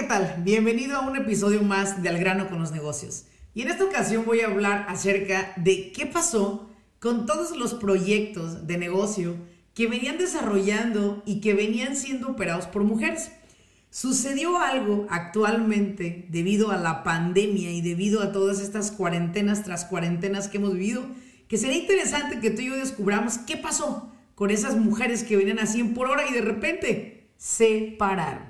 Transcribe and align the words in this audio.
¿qué 0.00 0.06
tal? 0.06 0.36
Bienvenido 0.38 0.96
a 0.96 1.06
un 1.06 1.14
episodio 1.14 1.62
más 1.62 2.02
de 2.02 2.08
Al 2.08 2.18
grano 2.18 2.48
con 2.48 2.58
los 2.58 2.72
negocios. 2.72 3.26
Y 3.52 3.60
en 3.60 3.68
esta 3.68 3.84
ocasión 3.84 4.24
voy 4.24 4.40
a 4.40 4.46
hablar 4.46 4.86
acerca 4.88 5.52
de 5.56 5.92
qué 5.92 6.06
pasó 6.06 6.70
con 7.00 7.26
todos 7.26 7.54
los 7.54 7.74
proyectos 7.74 8.66
de 8.66 8.78
negocio 8.78 9.36
que 9.74 9.88
venían 9.88 10.16
desarrollando 10.16 11.22
y 11.26 11.42
que 11.42 11.52
venían 11.52 11.96
siendo 11.96 12.28
operados 12.28 12.64
por 12.66 12.82
mujeres. 12.82 13.30
Sucedió 13.90 14.58
algo 14.58 15.06
actualmente 15.10 16.26
debido 16.30 16.70
a 16.70 16.78
la 16.78 17.02
pandemia 17.04 17.70
y 17.70 17.82
debido 17.82 18.22
a 18.22 18.32
todas 18.32 18.62
estas 18.62 18.92
cuarentenas 18.92 19.64
tras 19.64 19.84
cuarentenas 19.84 20.48
que 20.48 20.56
hemos 20.56 20.72
vivido, 20.72 21.04
que 21.46 21.58
sería 21.58 21.76
interesante 21.76 22.40
que 22.40 22.48
tú 22.48 22.62
y 22.62 22.68
yo 22.68 22.76
descubramos 22.76 23.36
qué 23.36 23.58
pasó 23.58 24.10
con 24.34 24.50
esas 24.50 24.76
mujeres 24.76 25.24
que 25.24 25.36
venían 25.36 25.58
a 25.58 25.66
100 25.66 25.92
por 25.92 26.08
hora 26.08 26.26
y 26.26 26.32
de 26.32 26.40
repente 26.40 27.28
se 27.36 27.96
pararon. 27.98 28.49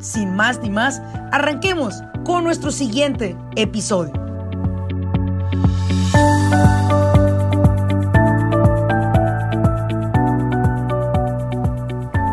sin 0.00 0.34
más 0.34 0.60
ni 0.60 0.70
más, 0.70 1.00
arranquemos 1.30 2.02
con 2.24 2.44
nuestro 2.44 2.70
siguiente 2.70 3.36
episodio. 3.56 4.12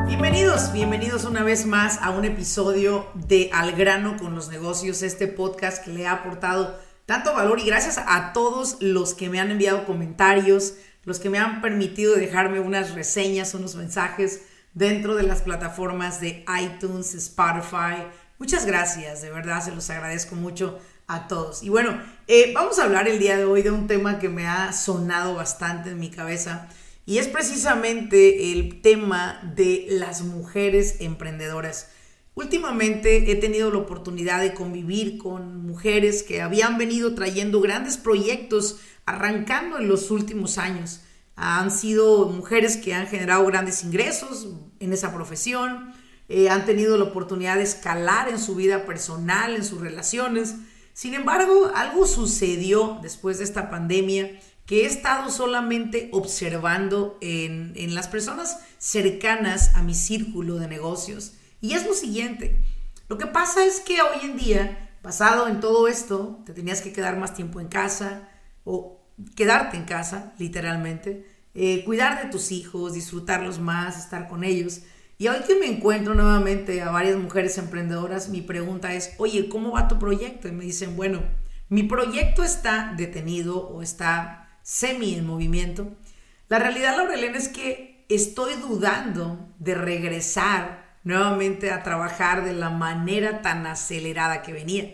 Bienvenidos, 0.08 0.72
bienvenidos 0.72 1.26
una 1.26 1.44
vez 1.44 1.66
más 1.66 2.00
a 2.02 2.12
un 2.12 2.26
episodio 2.26 3.08
de 3.14 3.50
Al 3.54 3.74
grano 3.74 4.18
con 4.18 4.34
los 4.34 4.50
negocios, 4.50 5.02
este 5.02 5.28
podcast 5.28 5.84
que 5.84 5.92
le 5.92 6.08
ha 6.08 6.14
aportado 6.14 6.80
tanto 7.06 7.34
valor 7.34 7.60
y 7.60 7.66
gracias 7.66 7.98
a 7.98 8.34
todos 8.34 8.78
los 8.82 9.14
que 9.14 9.30
me 9.30 9.40
han 9.40 9.52
enviado 9.52 9.86
comentarios, 9.86 10.74
los 11.04 11.20
que 11.20 11.30
me 11.30 11.40
han 11.40 11.62
permitido 11.62 12.16
dejarme 12.16 12.60
unas 12.60 12.94
reseñas, 12.96 13.54
unos 13.54 13.76
mensajes 13.76 14.42
dentro 14.78 15.16
de 15.16 15.24
las 15.24 15.42
plataformas 15.42 16.22
de 16.22 16.46
iTunes, 16.62 17.16
Spotify. 17.16 18.06
Muchas 18.38 18.68
gracias, 18.68 19.24
de 19.24 19.32
verdad 19.32 19.64
se 19.64 19.74
los 19.74 19.90
agradezco 19.90 20.36
mucho 20.36 20.80
a 21.08 21.28
todos. 21.28 21.64
Y 21.64 21.70
bueno, 21.70 22.00
eh, 22.28 22.52
vamos 22.54 22.78
a 22.78 22.84
hablar 22.84 23.08
el 23.08 23.18
día 23.18 23.38
de 23.38 23.46
hoy 23.46 23.64
de 23.64 23.72
un 23.72 23.88
tema 23.88 24.20
que 24.20 24.30
me 24.30 24.46
ha 24.46 24.72
sonado 24.74 25.34
bastante 25.34 25.90
en 25.90 26.00
mi 26.00 26.12
cabeza 26.12 26.70
y 27.08 27.18
es 27.18 27.28
precisamente 27.28 28.52
el 28.52 28.82
tema 28.82 29.42
de 29.56 29.88
las 29.90 30.22
mujeres 30.22 30.98
emprendedoras. 31.00 31.90
Últimamente 32.36 33.32
he 33.32 33.36
tenido 33.36 33.72
la 33.72 33.80
oportunidad 33.80 34.42
de 34.42 34.54
convivir 34.54 35.18
con 35.18 35.66
mujeres 35.66 36.22
que 36.22 36.44
habían 36.44 36.78
venido 36.78 37.16
trayendo 37.16 37.62
grandes 37.62 37.98
proyectos 37.98 38.80
arrancando 39.08 39.80
en 39.80 39.88
los 39.88 40.12
últimos 40.12 40.60
años 40.60 41.02
han 41.38 41.70
sido 41.70 42.26
mujeres 42.30 42.78
que 42.78 42.96
han 42.96 43.06
generado 43.06 43.46
grandes 43.46 43.84
ingresos 43.84 44.48
en 44.80 44.92
esa 44.92 45.14
profesión, 45.14 45.94
eh, 46.30 46.50
han 46.50 46.66
tenido 46.66 46.98
la 46.98 47.06
oportunidad 47.06 47.58
de 47.58 47.64
escalar 47.64 48.28
en 48.28 48.40
su 48.40 48.56
vida 48.56 48.86
personal, 48.86 49.56
en 49.56 49.64
sus 49.64 49.80
relaciones. 49.80 50.56
Sin 50.94 51.14
embargo, 51.14 51.72
algo 51.76 52.08
sucedió 52.08 52.98
después 53.04 53.38
de 53.38 53.44
esta 53.44 53.70
pandemia 53.70 54.40
que 54.66 54.82
he 54.82 54.86
estado 54.88 55.30
solamente 55.30 56.10
observando 56.12 57.18
en, 57.22 57.96
las 57.96 58.08
personas 58.08 58.60
cercanas 58.80 59.76
a 59.76 59.84
mi 59.84 59.94
círculo 59.94 60.56
de 60.56 60.68
negocios. 60.68 61.34
Y 61.62 61.74
es 61.74 61.86
lo 61.86 61.94
siguiente, 61.94 62.62
lo 63.08 63.18
que 63.18 63.28
pasa 63.28 63.64
es 63.64 63.80
que 63.80 64.02
hoy 64.02 64.26
en 64.26 64.38
día, 64.38 64.92
basado 65.04 65.48
en 65.48 65.62
todo 65.62 65.88
esto, 65.88 66.42
te 66.46 66.54
tenías 66.54 66.82
que 66.82 66.92
quedar 66.92 67.16
más 67.16 67.34
tiempo 67.34 67.62
en 67.62 67.70
casa 67.70 68.28
o 68.66 68.97
quedarte 69.36 69.78
en 69.78 69.86
casa, 69.86 70.34
literalmente, 70.38 71.26
eh, 71.54 71.84
cuidar 71.86 72.24
de 72.24 72.30
tus 72.30 72.52
hijos, 72.52 72.94
disfrutarlos 72.94 73.60
más, 73.60 73.98
estar 73.98 74.28
con 74.28 74.44
ellos. 74.44 74.82
Y 75.18 75.28
hoy 75.28 75.38
que 75.48 75.60
me 75.60 75.66
encuentro 75.66 76.14
nuevamente 76.14 76.82
a 76.82 76.92
varias 76.92 77.18
mujeres 77.18 77.58
emprendedoras, 77.58 78.30
mi 78.30 78.42
pregunta 78.42 78.94
es, 78.94 79.14
oye, 79.18 79.50
¿cómo 79.50 79.72
va 79.72 79.88
tu 79.88 79.98
proyecto? 79.98 80.48
Y 80.48 80.52
me 80.52 80.66
dicen, 80.66 80.96
bueno, 80.96 81.24
mi 81.70 81.84
proyecto 81.84 82.44
está 82.44 82.94
detenido 82.96 83.68
o 83.68 83.82
está 83.82 84.60
semi 84.62 85.16
en 85.16 85.26
movimiento. 85.26 85.92
La 86.48 86.60
realidad, 86.60 86.96
Laurelena, 86.96 87.38
es 87.38 87.50
que 87.50 88.06
estoy 88.10 88.54
dudando 88.56 89.50
de 89.60 89.76
regresar 89.76 90.98
nuevamente 91.04 91.72
a 91.72 91.84
trabajar 91.84 92.46
de 92.46 92.54
la 92.54 92.70
manera 92.70 93.42
tan 93.42 93.66
acelerada 93.66 94.44
que 94.44 94.54
venía. 94.54 94.94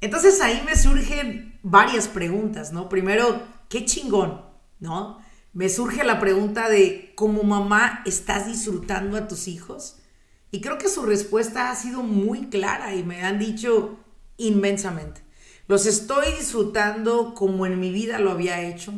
Entonces 0.00 0.40
ahí 0.40 0.62
me 0.66 0.76
surgen 0.76 1.58
varias 1.62 2.08
preguntas, 2.08 2.72
¿no? 2.72 2.88
Primero, 2.88 3.40
qué 3.72 3.86
chingón, 3.86 4.42
¿no? 4.80 5.18
Me 5.54 5.70
surge 5.70 6.04
la 6.04 6.20
pregunta 6.20 6.68
de, 6.68 7.14
¿como 7.14 7.42
mamá 7.42 8.02
estás 8.04 8.46
disfrutando 8.46 9.16
a 9.16 9.28
tus 9.28 9.48
hijos? 9.48 9.96
Y 10.50 10.60
creo 10.60 10.76
que 10.76 10.90
su 10.90 11.02
respuesta 11.06 11.70
ha 11.70 11.74
sido 11.74 12.02
muy 12.02 12.48
clara 12.50 12.94
y 12.94 13.02
me 13.02 13.22
han 13.22 13.38
dicho 13.38 13.98
inmensamente. 14.36 15.22
Los 15.68 15.86
estoy 15.86 16.26
disfrutando 16.38 17.32
como 17.32 17.64
en 17.64 17.80
mi 17.80 17.90
vida 17.90 18.18
lo 18.18 18.30
había 18.30 18.60
hecho. 18.60 18.92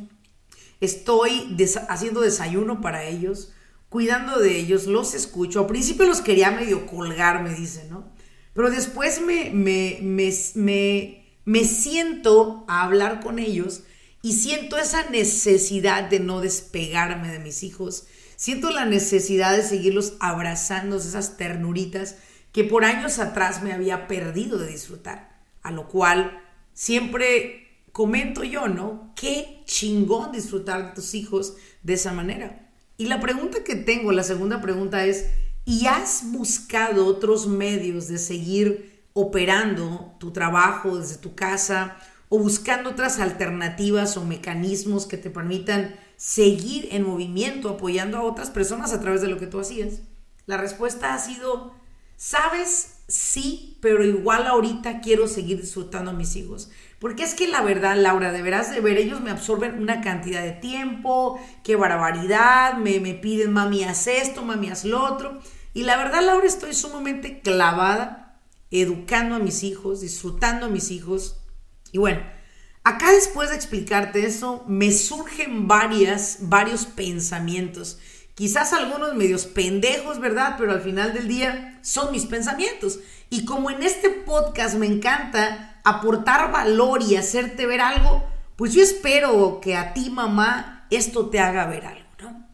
Estoy 0.80 1.56
haciendo 1.88 2.20
desayuno 2.20 2.80
para 2.80 3.04
ellos, 3.04 3.52
cuidando 3.88 4.41
de 4.41 4.58
ellos, 4.58 4.86
los 4.86 5.14
escucho. 5.14 5.60
Al 5.60 5.66
principio 5.66 6.04
los 6.04 6.20
quería 6.20 6.50
medio 6.50 6.86
colgar, 6.86 7.44
me 7.44 7.54
dicen, 7.54 7.91
¿no? 7.91 8.12
Pero 8.54 8.70
después 8.70 9.20
me, 9.20 9.50
me, 9.50 10.00
me, 10.02 11.24
me 11.44 11.64
siento 11.64 12.64
a 12.66 12.82
hablar 12.82 13.20
con 13.20 13.38
ellos 13.38 13.84
y 14.24 14.32
siento 14.32 14.78
esa 14.78 15.10
necesidad 15.10 16.08
de 16.08 16.18
no 16.18 16.40
despegarme 16.40 17.30
de 17.30 17.40
mis 17.40 17.62
hijos. 17.62 18.06
Siento 18.36 18.70
la 18.70 18.86
necesidad 18.86 19.54
de 19.54 19.62
seguirlos 19.62 20.14
abrazando, 20.18 20.96
esas 20.96 21.36
ternuritas 21.36 22.16
que 22.50 22.64
por 22.64 22.86
años 22.86 23.18
atrás 23.18 23.62
me 23.62 23.74
había 23.74 24.08
perdido 24.08 24.56
de 24.56 24.68
disfrutar. 24.68 25.42
A 25.60 25.70
lo 25.72 25.88
cual 25.88 26.42
siempre 26.72 27.68
comento 27.92 28.44
yo, 28.44 28.66
¿no? 28.66 29.12
Qué 29.14 29.60
chingón 29.66 30.32
disfrutar 30.32 30.86
de 30.86 30.94
tus 30.94 31.12
hijos 31.12 31.56
de 31.82 31.92
esa 31.92 32.14
manera. 32.14 32.70
Y 32.96 33.08
la 33.08 33.20
pregunta 33.20 33.62
que 33.62 33.76
tengo, 33.76 34.10
la 34.10 34.22
segunda 34.22 34.62
pregunta 34.62 35.04
es, 35.04 35.26
¿y 35.66 35.84
has 35.84 36.32
buscado 36.32 37.04
otros 37.04 37.46
medios 37.46 38.08
de 38.08 38.16
seguir 38.16 39.04
operando 39.12 40.16
tu 40.18 40.32
trabajo 40.32 40.96
desde 40.96 41.18
tu 41.18 41.34
casa 41.34 41.98
o 42.28 42.38
buscando 42.38 42.90
otras 42.90 43.18
alternativas 43.20 44.16
o 44.16 44.24
mecanismos 44.24 45.06
que 45.06 45.16
te 45.16 45.30
permitan 45.30 45.94
seguir 46.16 46.88
en 46.92 47.04
movimiento, 47.04 47.68
apoyando 47.68 48.18
a 48.18 48.22
otras 48.22 48.50
personas 48.50 48.92
a 48.92 49.00
través 49.00 49.20
de 49.20 49.28
lo 49.28 49.38
que 49.38 49.46
tú 49.46 49.60
hacías? 49.60 50.00
La 50.46 50.56
respuesta 50.56 51.14
ha 51.14 51.18
sido, 51.18 51.74
sabes, 52.16 52.98
sí, 53.08 53.78
pero 53.80 54.04
igual 54.04 54.46
ahorita 54.46 55.00
quiero 55.00 55.28
seguir 55.28 55.60
disfrutando 55.60 56.10
a 56.10 56.14
mis 56.14 56.36
hijos. 56.36 56.70
Porque 56.98 57.22
es 57.22 57.34
que 57.34 57.48
la 57.48 57.62
verdad, 57.62 57.96
Laura, 57.96 58.32
deberás 58.32 58.70
de 58.70 58.80
ver, 58.80 58.96
ellos 58.96 59.20
me 59.20 59.30
absorben 59.30 59.78
una 59.80 60.00
cantidad 60.00 60.42
de 60.42 60.52
tiempo, 60.52 61.38
qué 61.62 61.76
barbaridad, 61.76 62.78
me, 62.78 63.00
me 63.00 63.14
piden, 63.14 63.52
mami, 63.52 63.84
haz 63.84 64.06
esto, 64.06 64.42
mami, 64.42 64.70
haz 64.70 64.84
lo 64.84 65.04
otro. 65.04 65.41
Y 65.74 65.82
la 65.82 65.96
verdad, 65.96 66.24
Laura, 66.24 66.46
estoy 66.46 66.72
sumamente 66.72 67.41
clavada 67.41 68.41
educando 68.70 69.34
a 69.34 69.38
mis 69.38 69.62
hijos, 69.62 70.00
disfrutando 70.00 70.66
a 70.66 70.68
mis 70.70 70.91
hijos, 70.91 71.43
y 71.94 71.98
bueno, 71.98 72.22
acá 72.82 73.12
después 73.12 73.50
de 73.50 73.54
explicarte 73.54 74.26
eso, 74.26 74.64
me 74.66 74.91
surgen 74.91 75.68
varias, 75.68 76.38
varios 76.41 76.86
pensamientos. 76.86 78.00
Quizás 78.34 78.72
algunos 78.72 79.14
medios 79.14 79.46
pendejos, 79.46 80.18
¿verdad? 80.18 80.56
Pero 80.58 80.72
al 80.72 80.80
final 80.80 81.14
del 81.14 81.28
día 81.28 81.78
son 81.82 82.10
mis 82.10 82.26
pensamientos. 82.26 82.98
Y 83.30 83.44
como 83.44 83.70
en 83.70 83.84
este 83.84 84.10
podcast 84.10 84.74
me 84.74 84.86
encanta 84.86 85.80
aportar 85.84 86.50
valor 86.50 87.00
y 87.00 87.14
hacerte 87.14 87.64
ver 87.64 87.80
algo, 87.80 88.28
pues 88.56 88.72
yo 88.72 88.82
espero 88.82 89.60
que 89.60 89.76
a 89.76 89.94
ti, 89.94 90.10
mamá, 90.10 90.88
esto 90.91 91.30
te 91.30 91.38
haga 91.38 91.66
ver 91.66 91.86
algo, 91.86 92.08
¿no? 92.20 92.48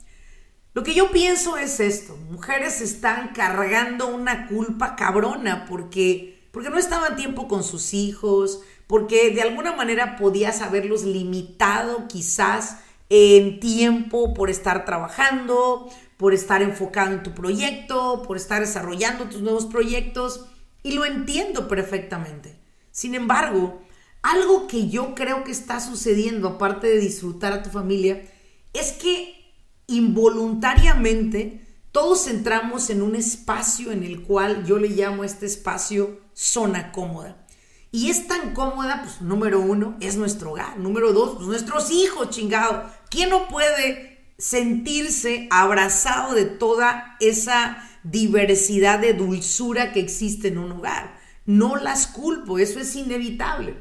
Lo 0.74 0.82
que 0.82 0.92
yo 0.92 1.10
pienso 1.10 1.56
es 1.56 1.80
esto, 1.80 2.14
mujeres 2.30 2.82
están 2.82 3.28
cargando 3.28 4.06
una 4.08 4.48
culpa 4.48 4.96
cabrona 4.96 5.64
porque, 5.64 6.46
porque 6.52 6.68
no 6.68 6.76
estaban 6.76 7.16
tiempo 7.16 7.48
con 7.48 7.64
sus 7.64 7.94
hijos, 7.94 8.60
porque 8.90 9.30
de 9.30 9.40
alguna 9.40 9.70
manera 9.76 10.16
podías 10.16 10.62
haberlos 10.62 11.04
limitado 11.04 12.08
quizás 12.08 12.78
en 13.08 13.60
tiempo 13.60 14.34
por 14.34 14.50
estar 14.50 14.84
trabajando, 14.84 15.88
por 16.16 16.34
estar 16.34 16.60
enfocado 16.60 17.12
en 17.12 17.22
tu 17.22 17.32
proyecto, 17.32 18.24
por 18.26 18.36
estar 18.36 18.62
desarrollando 18.62 19.26
tus 19.26 19.42
nuevos 19.42 19.66
proyectos. 19.66 20.46
Y 20.82 20.94
lo 20.94 21.04
entiendo 21.04 21.68
perfectamente. 21.68 22.58
Sin 22.90 23.14
embargo, 23.14 23.80
algo 24.22 24.66
que 24.66 24.88
yo 24.88 25.14
creo 25.14 25.44
que 25.44 25.52
está 25.52 25.78
sucediendo, 25.78 26.48
aparte 26.48 26.88
de 26.88 26.98
disfrutar 26.98 27.52
a 27.52 27.62
tu 27.62 27.70
familia, 27.70 28.24
es 28.72 28.90
que 28.90 29.54
involuntariamente 29.86 31.64
todos 31.92 32.26
entramos 32.26 32.90
en 32.90 33.02
un 33.02 33.14
espacio 33.14 33.92
en 33.92 34.02
el 34.02 34.22
cual 34.22 34.66
yo 34.66 34.78
le 34.78 34.88
llamo 34.88 35.22
este 35.22 35.46
espacio 35.46 36.18
zona 36.34 36.90
cómoda. 36.90 37.46
Y 37.92 38.10
es 38.10 38.28
tan 38.28 38.54
cómoda, 38.54 39.02
pues 39.02 39.20
número 39.20 39.60
uno, 39.60 39.96
es 40.00 40.16
nuestro 40.16 40.52
hogar. 40.52 40.78
Número 40.78 41.12
dos, 41.12 41.36
pues, 41.36 41.48
nuestros 41.48 41.90
hijos, 41.90 42.30
chingado. 42.30 42.84
¿Quién 43.10 43.30
no 43.30 43.48
puede 43.48 44.32
sentirse 44.38 45.48
abrazado 45.50 46.34
de 46.34 46.44
toda 46.44 47.16
esa 47.20 47.88
diversidad 48.04 49.00
de 49.00 49.14
dulzura 49.14 49.92
que 49.92 50.00
existe 50.00 50.48
en 50.48 50.58
un 50.58 50.72
hogar? 50.72 51.18
No 51.46 51.76
las 51.76 52.06
culpo, 52.06 52.58
eso 52.58 52.78
es 52.78 52.94
inevitable. 52.94 53.76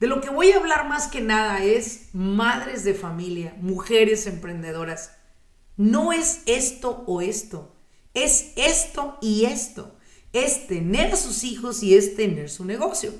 De 0.00 0.06
lo 0.06 0.20
que 0.20 0.30
voy 0.30 0.50
a 0.50 0.56
hablar 0.56 0.88
más 0.88 1.06
que 1.06 1.20
nada 1.20 1.62
es 1.62 2.08
madres 2.14 2.84
de 2.84 2.94
familia, 2.94 3.54
mujeres 3.60 4.26
emprendedoras. 4.26 5.12
No 5.76 6.12
es 6.12 6.40
esto 6.46 7.04
o 7.06 7.20
esto, 7.20 7.76
es 8.14 8.52
esto 8.56 9.18
y 9.20 9.44
esto. 9.44 9.96
Es 10.32 10.66
tener 10.66 11.12
a 11.12 11.16
sus 11.16 11.44
hijos 11.44 11.82
y 11.82 11.94
es 11.94 12.16
tener 12.16 12.48
su 12.48 12.64
negocio. 12.64 13.12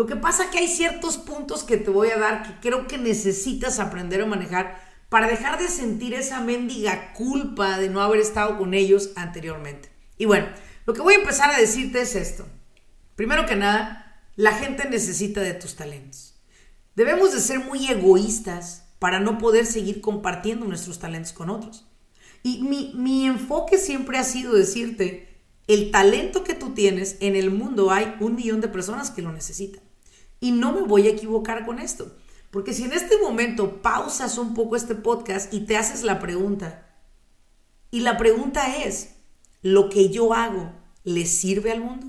Lo 0.00 0.06
que 0.06 0.16
pasa 0.16 0.44
es 0.44 0.50
que 0.50 0.60
hay 0.60 0.66
ciertos 0.66 1.18
puntos 1.18 1.62
que 1.62 1.76
te 1.76 1.90
voy 1.90 2.08
a 2.08 2.18
dar 2.18 2.42
que 2.42 2.58
creo 2.66 2.86
que 2.86 2.96
necesitas 2.96 3.78
aprender 3.78 4.22
a 4.22 4.26
manejar 4.26 4.80
para 5.10 5.28
dejar 5.28 5.58
de 5.58 5.68
sentir 5.68 6.14
esa 6.14 6.40
mendiga 6.40 7.12
culpa 7.12 7.76
de 7.76 7.90
no 7.90 8.00
haber 8.00 8.20
estado 8.20 8.56
con 8.56 8.72
ellos 8.72 9.10
anteriormente. 9.14 9.90
Y 10.16 10.24
bueno, 10.24 10.46
lo 10.86 10.94
que 10.94 11.02
voy 11.02 11.12
a 11.12 11.18
empezar 11.18 11.50
a 11.50 11.60
decirte 11.60 12.00
es 12.00 12.16
esto. 12.16 12.46
Primero 13.14 13.44
que 13.44 13.56
nada, 13.56 14.24
la 14.36 14.52
gente 14.52 14.88
necesita 14.88 15.42
de 15.42 15.52
tus 15.52 15.76
talentos. 15.76 16.40
Debemos 16.96 17.34
de 17.34 17.40
ser 17.40 17.58
muy 17.58 17.86
egoístas 17.90 18.86
para 19.00 19.20
no 19.20 19.36
poder 19.36 19.66
seguir 19.66 20.00
compartiendo 20.00 20.64
nuestros 20.64 20.98
talentos 20.98 21.34
con 21.34 21.50
otros. 21.50 21.86
Y 22.42 22.62
mi, 22.62 22.94
mi 22.94 23.26
enfoque 23.26 23.76
siempre 23.76 24.16
ha 24.16 24.24
sido 24.24 24.54
decirte, 24.54 25.28
el 25.68 25.90
talento 25.90 26.42
que 26.42 26.54
tú 26.54 26.70
tienes 26.70 27.18
en 27.20 27.36
el 27.36 27.50
mundo 27.50 27.90
hay 27.90 28.16
un 28.20 28.34
millón 28.34 28.62
de 28.62 28.68
personas 28.68 29.10
que 29.10 29.20
lo 29.20 29.30
necesitan. 29.30 29.89
Y 30.40 30.52
no 30.52 30.72
me 30.72 30.82
voy 30.82 31.06
a 31.06 31.10
equivocar 31.10 31.64
con 31.66 31.78
esto. 31.78 32.16
Porque 32.50 32.72
si 32.72 32.84
en 32.84 32.92
este 32.92 33.18
momento 33.18 33.80
pausas 33.82 34.38
un 34.38 34.54
poco 34.54 34.74
este 34.74 34.94
podcast 34.94 35.54
y 35.54 35.60
te 35.60 35.76
haces 35.76 36.02
la 36.02 36.18
pregunta, 36.18 36.86
y 37.90 38.00
la 38.00 38.16
pregunta 38.16 38.76
es, 38.84 39.16
¿lo 39.62 39.88
que 39.88 40.10
yo 40.10 40.32
hago 40.32 40.72
le 41.04 41.26
sirve 41.26 41.72
al 41.72 41.80
mundo? 41.80 42.06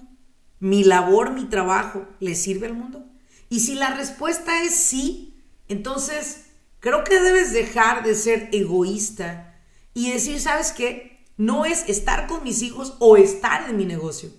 ¿Mi 0.60 0.84
labor, 0.84 1.32
mi 1.32 1.46
trabajo 1.46 2.08
le 2.20 2.36
sirve 2.36 2.68
al 2.68 2.76
mundo? 2.76 3.06
Y 3.50 3.62
si 3.62 3.76
la 3.76 3.94
respuesta 3.96 4.64
es 4.64 4.76
sí, 4.76 5.42
entonces 5.68 6.46
creo 6.80 7.04
que 7.04 7.20
debes 7.20 7.52
dejar 7.52 8.04
de 8.04 8.16
ser 8.16 8.50
egoísta 8.52 9.60
y 9.94 10.12
decir, 10.12 10.40
¿sabes 10.40 10.72
qué? 10.72 11.26
No 11.36 11.66
es 11.66 11.90
estar 11.90 12.28
con 12.28 12.44
mis 12.44 12.62
hijos 12.62 12.96
o 13.00 13.18
estar 13.18 13.70
en 13.70 13.78
mi 13.78 13.86
negocio. 13.86 14.30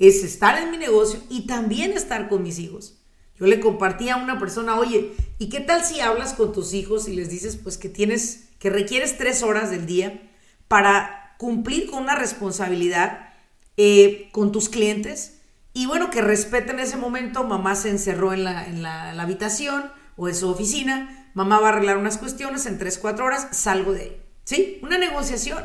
Es 0.00 0.24
estar 0.24 0.60
en 0.60 0.70
mi 0.70 0.76
negocio 0.76 1.20
y 1.28 1.46
también 1.46 1.92
estar 1.92 2.28
con 2.28 2.42
mis 2.42 2.58
hijos. 2.58 2.97
Yo 3.38 3.46
le 3.46 3.60
compartí 3.60 4.08
a 4.08 4.16
una 4.16 4.38
persona, 4.38 4.76
oye, 4.78 5.14
¿y 5.38 5.48
qué 5.48 5.60
tal 5.60 5.84
si 5.84 6.00
hablas 6.00 6.34
con 6.34 6.52
tus 6.52 6.74
hijos 6.74 7.08
y 7.08 7.14
les 7.14 7.30
dices 7.30 7.56
pues 7.56 7.78
que 7.78 7.88
tienes, 7.88 8.48
que 8.58 8.70
requieres 8.70 9.16
tres 9.16 9.42
horas 9.42 9.70
del 9.70 9.86
día 9.86 10.20
para 10.66 11.34
cumplir 11.38 11.88
con 11.88 12.02
una 12.02 12.16
responsabilidad 12.16 13.30
eh, 13.76 14.28
con 14.32 14.50
tus 14.50 14.68
clientes? 14.68 15.40
Y 15.72 15.86
bueno, 15.86 16.10
que 16.10 16.20
respeten 16.20 16.80
ese 16.80 16.96
momento, 16.96 17.44
mamá 17.44 17.76
se 17.76 17.90
encerró 17.90 18.32
en 18.32 18.42
la, 18.42 18.66
en 18.66 18.82
la, 18.82 19.10
habitación 19.20 19.92
o 20.16 20.28
en 20.28 20.34
su 20.34 20.48
oficina, 20.48 21.30
mamá 21.34 21.60
va 21.60 21.68
a 21.68 21.72
arreglar 21.72 21.98
unas 21.98 22.18
cuestiones, 22.18 22.66
en 22.66 22.78
tres, 22.78 22.98
cuatro 22.98 23.26
horas 23.26 23.46
salgo 23.52 23.92
de 23.92 24.02
ahí. 24.02 24.22
¿Sí? 24.42 24.80
Una 24.82 24.98
negociación. 24.98 25.62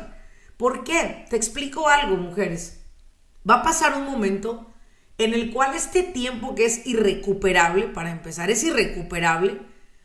¿Por 0.56 0.84
qué? 0.84 1.26
Te 1.30 1.36
explico 1.36 1.88
algo, 1.88 2.16
mujeres. 2.16 2.80
Va 3.48 3.56
a 3.56 3.62
pasar 3.64 3.96
un 3.96 4.04
momento 4.04 4.73
en 5.18 5.34
el 5.34 5.52
cual 5.52 5.74
este 5.74 6.02
tiempo 6.02 6.54
que 6.54 6.64
es 6.64 6.86
irrecuperable, 6.86 7.86
para 7.86 8.10
empezar, 8.10 8.50
es 8.50 8.64
irrecuperable, 8.64 9.60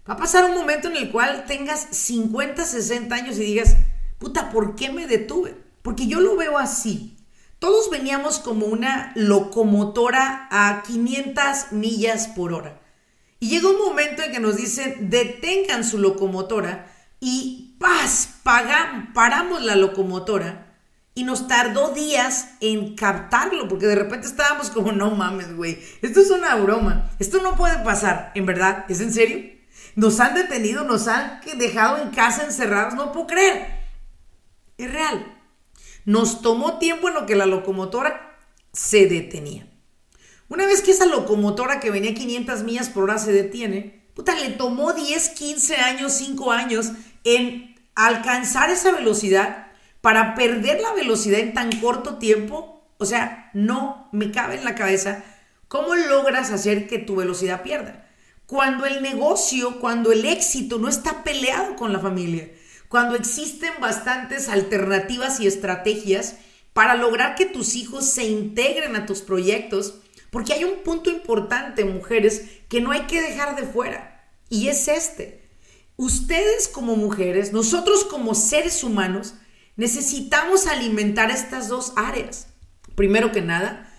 va 0.07 0.13
a 0.13 0.17
pasar 0.17 0.45
un 0.45 0.55
momento 0.55 0.87
en 0.87 0.97
el 0.97 1.11
cual 1.11 1.45
tengas 1.47 1.87
50, 1.91 2.63
60 2.63 3.15
años 3.15 3.37
y 3.37 3.43
digas, 3.43 3.75
puta, 4.19 4.51
¿por 4.51 4.75
qué 4.75 4.91
me 4.91 5.07
detuve? 5.07 5.55
Porque 5.81 6.07
yo 6.07 6.19
lo 6.19 6.35
veo 6.35 6.57
así. 6.57 7.17
Todos 7.57 7.89
veníamos 7.89 8.39
como 8.39 8.67
una 8.67 9.11
locomotora 9.15 10.47
a 10.51 10.83
500 10.83 11.71
millas 11.71 12.27
por 12.27 12.53
hora. 12.53 12.79
Y 13.39 13.49
llega 13.49 13.69
un 13.69 13.79
momento 13.79 14.21
en 14.21 14.31
que 14.31 14.39
nos 14.39 14.57
dicen, 14.57 15.09
detengan 15.09 15.83
su 15.83 15.97
locomotora 15.97 16.91
y 17.19 17.75
paz, 17.79 18.35
pagan, 18.43 19.13
paramos 19.13 19.63
la 19.63 19.75
locomotora 19.75 20.68
y 21.15 21.23
nos 21.23 21.47
tardó 21.47 21.89
días 21.89 22.49
en 22.61 22.95
captarlo, 22.95 23.67
porque 23.67 23.87
de 23.87 23.95
repente 23.95 24.27
estábamos 24.27 24.69
como, 24.69 24.91
no 24.91 25.11
mames, 25.11 25.55
güey, 25.55 25.79
esto 26.01 26.21
es 26.21 26.31
una 26.31 26.55
broma, 26.55 27.11
esto 27.19 27.41
no 27.41 27.55
puede 27.55 27.83
pasar, 27.83 28.31
¿en 28.35 28.45
verdad? 28.45 28.85
¿Es 28.89 29.01
en 29.01 29.13
serio? 29.13 29.59
Nos 29.95 30.19
han 30.19 30.35
detenido, 30.35 30.83
nos 30.83 31.07
han 31.07 31.41
dejado 31.57 31.97
en 31.97 32.11
casa 32.11 32.43
encerrados, 32.43 32.93
no 32.93 33.11
puedo 33.11 33.27
creer. 33.27 33.79
Es 34.77 34.91
real. 34.91 35.37
Nos 36.05 36.41
tomó 36.41 36.77
tiempo 36.77 37.09
en 37.09 37.15
lo 37.15 37.25
que 37.25 37.35
la 37.35 37.45
locomotora 37.45 38.37
se 38.71 39.07
detenía. 39.07 39.67
Una 40.47 40.65
vez 40.65 40.81
que 40.81 40.91
esa 40.91 41.05
locomotora 41.05 41.79
que 41.79 41.91
venía 41.91 42.13
500 42.13 42.63
millas 42.63 42.89
por 42.89 43.03
hora 43.03 43.19
se 43.19 43.31
detiene, 43.31 44.07
puta, 44.15 44.35
le 44.35 44.49
tomó 44.49 44.93
10, 44.93 45.29
15 45.29 45.75
años, 45.77 46.13
5 46.13 46.51
años 46.51 46.91
en 47.23 47.75
alcanzar 47.95 48.69
esa 48.69 48.91
velocidad 48.91 49.67
para 50.01 50.35
perder 50.35 50.81
la 50.81 50.93
velocidad 50.93 51.39
en 51.39 51.53
tan 51.53 51.71
corto 51.79 52.17
tiempo. 52.17 52.83
O 52.97 53.05
sea, 53.05 53.49
no 53.53 54.09
me 54.11 54.31
cabe 54.31 54.55
en 54.55 54.65
la 54.65 54.75
cabeza 54.75 55.23
cómo 55.67 55.95
logras 55.95 56.51
hacer 56.51 56.87
que 56.87 56.99
tu 56.99 57.15
velocidad 57.15 57.63
pierda. 57.63 58.07
Cuando 58.45 58.85
el 58.85 59.01
negocio, 59.01 59.79
cuando 59.79 60.11
el 60.11 60.25
éxito 60.25 60.79
no 60.79 60.89
está 60.89 61.23
peleado 61.23 61.75
con 61.75 61.93
la 61.93 61.99
familia, 61.99 62.49
cuando 62.87 63.15
existen 63.15 63.71
bastantes 63.79 64.49
alternativas 64.49 65.39
y 65.39 65.45
estrategias 65.45 66.37
para 66.73 66.95
lograr 66.95 67.35
que 67.35 67.45
tus 67.45 67.75
hijos 67.75 68.05
se 68.05 68.23
integren 68.25 68.95
a 68.95 69.05
tus 69.05 69.21
proyectos, 69.21 69.99
porque 70.31 70.53
hay 70.53 70.63
un 70.63 70.83
punto 70.83 71.09
importante, 71.09 71.85
mujeres, 71.85 72.45
que 72.67 72.81
no 72.81 72.91
hay 72.91 73.01
que 73.01 73.21
dejar 73.21 73.55
de 73.55 73.67
fuera, 73.67 74.31
y 74.49 74.69
es 74.69 74.87
este. 74.87 75.47
Ustedes 75.97 76.67
como 76.67 76.95
mujeres, 76.95 77.53
nosotros 77.53 78.05
como 78.05 78.33
seres 78.33 78.83
humanos, 78.83 79.35
necesitamos 79.79 80.67
alimentar 80.67 81.31
estas 81.31 81.69
dos 81.69 81.93
áreas. 81.95 82.47
Primero 82.95 83.31
que 83.31 83.41
nada, 83.41 83.89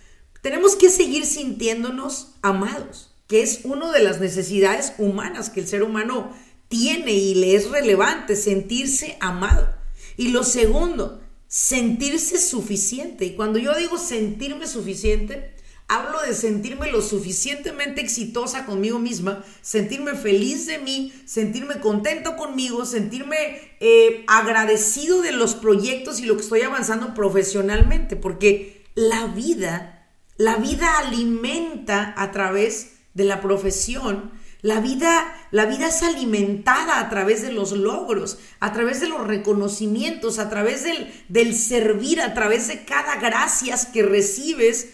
tenemos 0.42 0.76
que 0.76 0.90
seguir 0.90 1.24
sintiéndonos 1.24 2.34
amados, 2.42 3.14
que 3.26 3.42
es 3.42 3.60
una 3.64 3.90
de 3.90 4.02
las 4.02 4.20
necesidades 4.20 4.92
humanas 4.98 5.48
que 5.48 5.60
el 5.60 5.66
ser 5.66 5.82
humano 5.82 6.36
tiene 6.68 7.12
y 7.12 7.34
le 7.34 7.54
es 7.54 7.70
relevante, 7.70 8.36
sentirse 8.36 9.16
amado. 9.20 9.74
Y 10.18 10.28
lo 10.28 10.44
segundo, 10.44 11.22
sentirse 11.48 12.38
suficiente. 12.38 13.24
Y 13.24 13.34
cuando 13.34 13.58
yo 13.58 13.74
digo 13.74 13.96
sentirme 13.96 14.66
suficiente, 14.66 15.54
hablo 15.90 16.22
de 16.22 16.34
sentirme 16.34 16.90
lo 16.90 17.02
suficientemente 17.02 18.00
exitosa 18.00 18.64
conmigo 18.64 19.00
misma, 19.00 19.44
sentirme 19.60 20.14
feliz 20.14 20.66
de 20.66 20.78
mí, 20.78 21.12
sentirme 21.26 21.80
contento 21.80 22.36
conmigo, 22.36 22.86
sentirme 22.86 23.36
eh, 23.80 24.24
agradecido 24.28 25.20
de 25.20 25.32
los 25.32 25.56
proyectos 25.56 26.20
y 26.20 26.26
lo 26.26 26.36
que 26.36 26.42
estoy 26.42 26.62
avanzando 26.62 27.12
profesionalmente, 27.12 28.14
porque 28.14 28.86
la 28.94 29.26
vida, 29.26 30.08
la 30.36 30.56
vida 30.56 30.98
alimenta 30.98 32.14
a 32.16 32.30
través 32.30 32.92
de 33.14 33.24
la 33.24 33.40
profesión 33.40 34.30
la 34.62 34.80
vida, 34.80 35.34
la 35.52 35.64
vida 35.64 35.88
es 35.88 36.02
alimentada 36.02 37.00
a 37.00 37.08
través 37.08 37.40
de 37.40 37.50
los 37.50 37.72
logros, 37.72 38.38
a 38.60 38.72
través 38.74 39.00
de 39.00 39.08
los 39.08 39.26
reconocimientos, 39.26 40.38
a 40.38 40.50
través 40.50 40.84
del, 40.84 41.10
del 41.28 41.54
servir, 41.54 42.20
a 42.20 42.34
través 42.34 42.68
de 42.68 42.84
cada 42.84 43.16
gracias 43.16 43.86
que 43.86 44.02
recibes. 44.02 44.90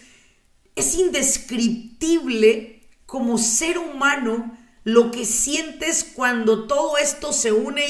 Es 0.77 0.95
indescriptible 0.95 2.87
como 3.05 3.37
ser 3.37 3.77
humano 3.77 4.57
lo 4.83 5.11
que 5.11 5.25
sientes 5.25 6.05
cuando 6.13 6.65
todo 6.67 6.97
esto 6.97 7.33
se 7.33 7.51
une 7.51 7.85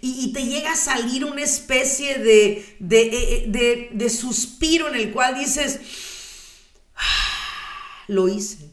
y, 0.00 0.32
te 0.32 0.44
llega 0.44 0.72
a 0.72 0.76
salir 0.76 1.24
una 1.24 1.42
especie 1.42 2.18
de, 2.18 2.76
de, 2.80 3.02
eh, 3.02 3.44
de, 3.46 3.90
de 3.92 4.10
suspiro 4.10 4.88
en 4.88 4.96
el 4.96 5.12
cual 5.12 5.38
dices, 5.38 5.78
ah, 6.96 8.04
lo 8.08 8.26
hice, 8.26 8.70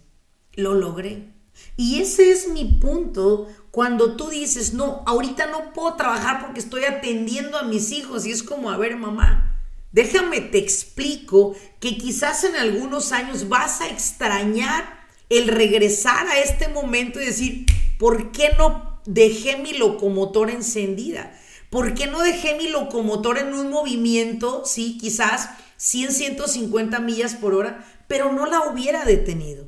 lo 0.53 0.73
logré 0.73 1.37
y 1.77 2.01
ese 2.01 2.31
es 2.31 2.49
mi 2.49 2.65
punto 2.65 3.47
cuando 3.69 4.15
tú 4.15 4.29
dices, 4.29 4.73
no, 4.73 5.03
ahorita 5.05 5.45
no 5.45 5.73
puedo 5.73 5.93
trabajar 5.93 6.41
porque 6.41 6.59
estoy 6.59 6.85
atendiendo 6.85 7.55
a 7.57 7.63
mis 7.63 7.91
hijos. 7.91 8.25
Y 8.25 8.31
es 8.31 8.41
como, 8.41 8.71
a 8.71 8.77
ver, 8.77 8.97
mamá, 8.97 9.56
déjame 9.97 10.41
te 10.41 10.59
explico 10.59 11.55
que 11.79 11.97
quizás 11.97 12.43
en 12.43 12.55
algunos 12.55 13.11
años 13.13 13.49
vas 13.49 13.81
a 13.81 13.89
extrañar 13.89 15.07
el 15.27 15.47
regresar 15.47 16.27
a 16.27 16.39
este 16.39 16.67
momento 16.67 17.19
y 17.19 17.25
decir, 17.25 17.65
¿por 17.97 18.31
qué 18.31 18.51
no 18.59 19.01
dejé 19.07 19.57
mi 19.57 19.73
locomotora 19.73 20.53
encendida? 20.53 21.35
¿Por 21.71 21.95
qué 21.95 22.05
no 22.05 22.19
dejé 22.19 22.55
mi 22.57 22.69
locomotora 22.69 23.41
en 23.41 23.55
un 23.55 23.71
movimiento, 23.71 24.61
sí, 24.65 24.99
quizás 24.99 25.49
100, 25.77 26.11
150 26.11 26.99
millas 26.99 27.33
por 27.33 27.55
hora, 27.55 27.83
pero 28.07 28.31
no 28.31 28.45
la 28.45 28.69
hubiera 28.69 29.03
detenido? 29.03 29.67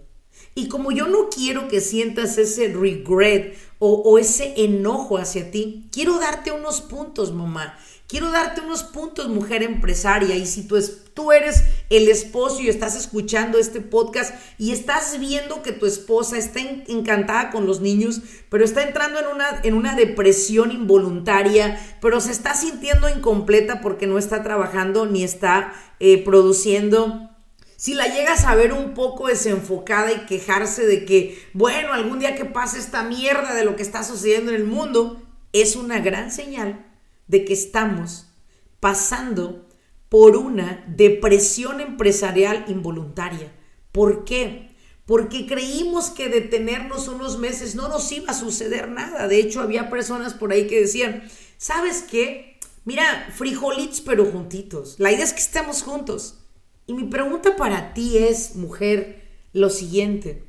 Y 0.54 0.68
como 0.68 0.92
yo 0.92 1.08
no 1.08 1.30
quiero 1.30 1.68
que 1.68 1.82
sientas 1.82 2.38
ese 2.38 2.68
regret 2.68 3.58
o, 3.80 4.20
ese 4.20 4.54
enojo 4.58 5.18
hacia 5.18 5.50
ti, 5.50 5.88
quiero 5.92 6.20
darte 6.20 6.52
unos 6.52 6.82
puntos, 6.82 7.34
mamá. 7.34 7.80
Quiero 8.10 8.32
darte 8.32 8.62
unos 8.62 8.82
puntos, 8.82 9.30
mujer 9.30 9.62
empresaria. 9.62 10.36
Y 10.36 10.48
si 10.48 10.68
tú, 10.68 10.84
tú 11.14 11.32
eres 11.32 11.64
el 11.92 12.10
esposo 12.10 12.60
y 12.60 12.68
estás 12.68 12.96
escuchando 12.96 13.60
este 13.60 13.82
podcast 13.82 14.34
y 14.58 14.72
estás 14.72 15.20
viendo 15.20 15.62
que 15.62 15.74
tu 15.74 15.86
esposa 15.86 16.36
está 16.40 16.60
encantada 16.60 17.52
con 17.52 17.68
los 17.68 17.82
niños, 17.82 18.22
pero 18.50 18.66
está 18.66 18.82
entrando 18.82 19.20
en 19.20 19.28
una, 19.28 19.60
en 19.62 19.76
una 19.76 19.96
depresión 19.96 20.72
involuntaria, 20.72 21.80
pero 22.02 22.20
se 22.20 22.32
está 22.32 22.56
sintiendo 22.56 23.08
incompleta 23.08 23.80
porque 23.80 24.08
no 24.08 24.18
está 24.18 24.42
trabajando 24.42 25.06
ni 25.06 25.24
está 25.24 25.72
eh, 26.00 26.24
produciendo 26.24 27.30
si 27.76 27.94
la 27.94 28.08
llegas 28.08 28.44
a 28.44 28.56
ver 28.56 28.74
un 28.74 28.96
poco 28.96 29.28
desenfocada 29.28 30.12
y 30.12 30.26
quejarse 30.26 30.88
de 30.88 31.06
que, 31.06 31.40
bueno, 31.54 31.94
algún 31.94 32.18
día 32.18 32.36
que 32.36 32.44
pase 32.44 32.80
esta 32.80 33.04
mierda 33.04 33.54
de 33.54 33.66
lo 33.66 33.76
que 33.76 33.84
está 33.84 34.04
sucediendo 34.04 34.50
en 34.50 34.58
el 34.58 34.66
mundo, 34.66 35.22
es 35.54 35.76
una 35.76 36.00
gran 36.00 36.32
señal 36.32 36.89
de 37.30 37.46
que 37.46 37.54
estamos 37.54 38.26
pasando 38.82 39.70
por 40.10 40.36
una 40.36 40.84
depresión 40.88 41.80
empresarial 41.80 42.66
involuntaria. 42.68 43.54
¿Por 43.92 44.26
qué? 44.26 44.72
Porque 45.06 45.46
creímos 45.46 46.10
que 46.10 46.28
detenernos 46.28 47.08
unos 47.08 47.38
meses 47.38 47.76
no 47.76 47.88
nos 47.88 48.12
iba 48.12 48.32
a 48.32 48.38
suceder 48.38 48.90
nada. 48.90 49.28
De 49.28 49.38
hecho, 49.38 49.62
había 49.62 49.90
personas 49.90 50.34
por 50.34 50.52
ahí 50.52 50.68
que 50.68 50.82
decían, 50.82 51.24
¿sabes 51.58 52.04
qué? 52.10 52.60
Mira, 52.84 53.32
frijolitos 53.36 54.02
pero 54.02 54.26
juntitos. 54.26 54.96
La 54.98 55.12
idea 55.12 55.24
es 55.24 55.34
que 55.34 55.40
estemos 55.40 55.84
juntos. 55.84 56.40
Y 56.88 56.94
mi 56.94 57.04
pregunta 57.04 57.56
para 57.56 57.94
ti 57.94 58.18
es, 58.18 58.56
mujer, 58.56 59.22
lo 59.54 59.70
siguiente. 59.70 60.44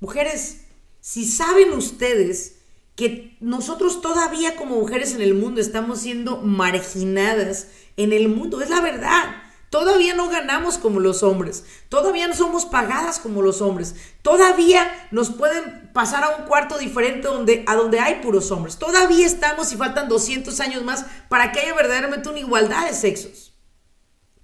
Mujeres, 0.00 0.62
si 1.00 1.26
saben 1.26 1.72
ustedes 1.74 2.63
que 2.96 3.36
nosotros 3.40 4.00
todavía 4.00 4.56
como 4.56 4.76
mujeres 4.76 5.14
en 5.14 5.20
el 5.20 5.34
mundo 5.34 5.60
estamos 5.60 6.00
siendo 6.00 6.38
marginadas 6.38 7.68
en 7.96 8.12
el 8.12 8.28
mundo, 8.28 8.60
es 8.60 8.70
la 8.70 8.80
verdad. 8.80 9.42
Todavía 9.70 10.14
no 10.14 10.28
ganamos 10.28 10.78
como 10.78 11.00
los 11.00 11.24
hombres, 11.24 11.64
todavía 11.88 12.28
no 12.28 12.34
somos 12.34 12.64
pagadas 12.64 13.18
como 13.18 13.42
los 13.42 13.60
hombres, 13.60 13.96
todavía 14.22 14.88
nos 15.10 15.30
pueden 15.30 15.90
pasar 15.92 16.22
a 16.22 16.36
un 16.36 16.44
cuarto 16.44 16.78
diferente 16.78 17.26
donde, 17.26 17.64
a 17.66 17.74
donde 17.74 17.98
hay 17.98 18.20
puros 18.20 18.52
hombres, 18.52 18.78
todavía 18.78 19.26
estamos 19.26 19.72
y 19.72 19.76
faltan 19.76 20.08
200 20.08 20.60
años 20.60 20.84
más 20.84 21.06
para 21.28 21.50
que 21.50 21.58
haya 21.58 21.74
verdaderamente 21.74 22.28
una 22.28 22.38
igualdad 22.38 22.86
de 22.86 22.94
sexos. 22.94 23.52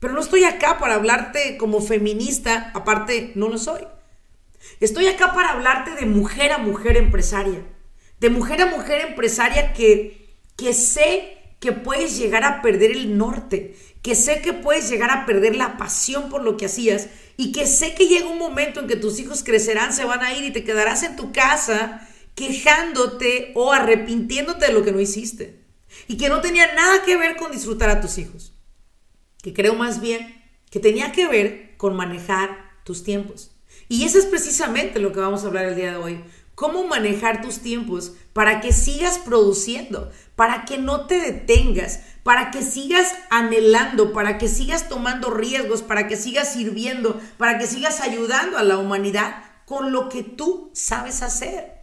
Pero 0.00 0.14
no 0.14 0.20
estoy 0.20 0.42
acá 0.42 0.78
para 0.78 0.94
hablarte 0.94 1.56
como 1.58 1.80
feminista, 1.80 2.72
aparte 2.74 3.30
no 3.36 3.48
lo 3.48 3.58
soy. 3.58 3.86
Estoy 4.80 5.06
acá 5.06 5.32
para 5.32 5.50
hablarte 5.50 5.92
de 5.92 6.06
mujer 6.06 6.50
a 6.50 6.58
mujer 6.58 6.96
empresaria, 6.96 7.62
de 8.20 8.30
mujer 8.30 8.62
a 8.62 8.66
mujer 8.66 9.00
empresaria 9.00 9.72
que, 9.72 10.36
que 10.56 10.72
sé 10.72 11.38
que 11.58 11.72
puedes 11.72 12.18
llegar 12.18 12.44
a 12.44 12.62
perder 12.62 12.92
el 12.92 13.18
norte, 13.18 13.76
que 14.02 14.14
sé 14.14 14.40
que 14.40 14.52
puedes 14.52 14.88
llegar 14.88 15.10
a 15.10 15.26
perder 15.26 15.56
la 15.56 15.76
pasión 15.76 16.30
por 16.30 16.42
lo 16.42 16.56
que 16.56 16.66
hacías 16.66 17.08
y 17.36 17.52
que 17.52 17.66
sé 17.66 17.94
que 17.94 18.06
llega 18.06 18.28
un 18.28 18.38
momento 18.38 18.80
en 18.80 18.86
que 18.86 18.96
tus 18.96 19.18
hijos 19.18 19.42
crecerán, 19.42 19.92
se 19.92 20.04
van 20.04 20.22
a 20.22 20.34
ir 20.34 20.44
y 20.44 20.52
te 20.52 20.64
quedarás 20.64 21.02
en 21.02 21.16
tu 21.16 21.32
casa 21.32 22.06
quejándote 22.34 23.52
o 23.54 23.72
arrepintiéndote 23.72 24.66
de 24.66 24.72
lo 24.72 24.84
que 24.84 24.92
no 24.92 25.00
hiciste 25.00 25.60
y 26.06 26.16
que 26.16 26.28
no 26.28 26.40
tenía 26.40 26.74
nada 26.74 27.02
que 27.04 27.16
ver 27.16 27.36
con 27.36 27.50
disfrutar 27.50 27.90
a 27.90 28.00
tus 28.00 28.16
hijos 28.18 28.54
que 29.42 29.52
creo 29.54 29.74
más 29.74 30.00
bien 30.00 30.36
que 30.70 30.80
tenía 30.80 31.12
que 31.12 31.26
ver 31.26 31.74
con 31.76 31.96
manejar 31.96 32.56
tus 32.84 33.02
tiempos. 33.02 33.52
Y 33.88 34.04
eso 34.04 34.18
es 34.18 34.26
precisamente 34.26 35.00
lo 35.00 35.12
que 35.12 35.20
vamos 35.20 35.42
a 35.42 35.48
hablar 35.48 35.64
el 35.66 35.76
día 35.76 35.92
de 35.92 35.96
hoy. 35.96 36.24
Cómo 36.60 36.86
manejar 36.86 37.40
tus 37.40 37.60
tiempos 37.60 38.12
para 38.34 38.60
que 38.60 38.74
sigas 38.74 39.18
produciendo, 39.18 40.12
para 40.36 40.66
que 40.66 40.76
no 40.76 41.06
te 41.06 41.18
detengas, 41.18 42.00
para 42.22 42.50
que 42.50 42.60
sigas 42.60 43.14
anhelando, 43.30 44.12
para 44.12 44.36
que 44.36 44.46
sigas 44.46 44.90
tomando 44.90 45.30
riesgos, 45.30 45.80
para 45.80 46.06
que 46.06 46.18
sigas 46.18 46.52
sirviendo, 46.52 47.18
para 47.38 47.56
que 47.56 47.66
sigas 47.66 48.02
ayudando 48.02 48.58
a 48.58 48.62
la 48.62 48.76
humanidad 48.76 49.42
con 49.64 49.90
lo 49.90 50.10
que 50.10 50.22
tú 50.22 50.70
sabes 50.74 51.22
hacer. 51.22 51.78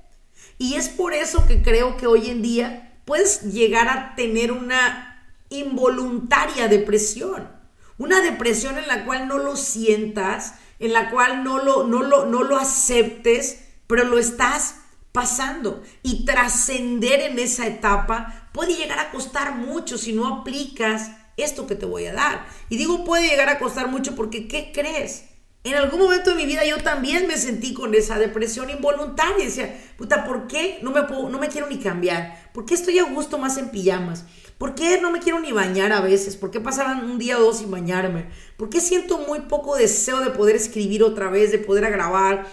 Y 0.60 0.76
es 0.76 0.90
por 0.90 1.16
eso 1.16 1.48
que 1.48 1.64
creo 1.64 1.98
que 1.98 2.06
hoy 2.06 2.30
en 2.30 2.44
día 2.44 3.00
puedes 3.04 3.52
llegar 3.52 3.90
a 3.90 4.14
tener 4.14 4.52
una 4.52 5.26
involuntaria 5.50 6.68
depresión. 6.68 7.50
Una 7.98 8.22
depresión 8.22 8.78
en 8.78 8.88
la 8.88 9.06
cual 9.06 9.28
no 9.28 9.40
lo 9.40 9.56
sientas, 9.56 10.54
en 10.78 10.94
la 10.94 11.10
cual 11.10 11.44
no 11.44 11.58
lo, 11.64 11.88
no 11.88 12.04
lo, 12.04 12.28
no 12.28 12.44
lo 12.44 12.58
aceptes, 12.58 13.64
pero 13.88 14.04
lo 14.04 14.20
estás 14.20 14.76
pasando. 15.12 15.82
Y 16.04 16.26
trascender 16.26 17.22
en 17.22 17.40
esa 17.40 17.66
etapa 17.66 18.50
puede 18.54 18.76
llegar 18.76 19.00
a 19.00 19.12
costar 19.12 19.56
mucho 19.56 19.98
si 19.98 20.14
no 20.14 20.28
aplicas 20.28 21.12
esto 21.38 21.68
que 21.68 21.76
te 21.76 21.86
voy 21.86 22.06
a 22.06 22.14
dar. 22.14 22.46
Y 22.70 22.78
digo 22.78 23.04
puede 23.04 23.28
llegar 23.28 23.50
a 23.50 23.60
costar 23.60 23.88
mucho 23.88 24.16
porque 24.16 24.48
¿qué 24.48 24.72
crees? 24.74 25.26
En 25.64 25.76
algún 25.76 26.00
momento 26.00 26.30
de 26.30 26.38
mi 26.38 26.46
vida 26.46 26.64
yo 26.66 26.78
también 26.78 27.28
me 27.28 27.36
sentí 27.36 27.74
con 27.74 27.94
esa 27.94 28.18
depresión 28.18 28.70
involuntaria. 28.70 29.44
Decía, 29.44 29.78
puta, 29.98 30.24
¿por 30.24 30.48
qué 30.48 30.80
no 30.82 30.92
me, 30.92 31.02
no 31.02 31.40
me 31.40 31.50
quiero 31.50 31.68
ni 31.68 31.78
cambiar? 31.78 32.52
¿Por 32.54 32.66
qué 32.66 32.74
estoy 32.74 33.00
a 33.00 33.04
gusto 33.04 33.38
más 33.38 33.58
en 33.58 33.70
pijamas? 33.70 34.26
¿Por 34.58 34.74
qué 34.74 35.00
no 35.02 35.12
me 35.12 35.20
quiero 35.20 35.40
ni 35.40 35.52
bañar 35.52 35.92
a 35.92 36.02
veces? 36.02 36.36
¿Por 36.36 36.52
qué 36.52 36.60
pasaban 36.60 37.04
un 37.04 37.20
día 37.20 37.38
o 37.38 37.42
dos 37.42 37.60
sin 37.60 37.70
bañarme? 37.70 38.30
¿Por 38.56 38.70
qué 38.70 38.80
siento 38.80 39.20
muy 39.20 39.42
poco 39.42 39.76
deseo 39.76 40.22
de 40.22 40.32
poder 40.32 40.56
escribir 40.56 41.04
otra 41.04 41.30
vez, 41.30 41.52
de 41.52 41.60
poder 41.60 41.92
grabar? 41.92 42.48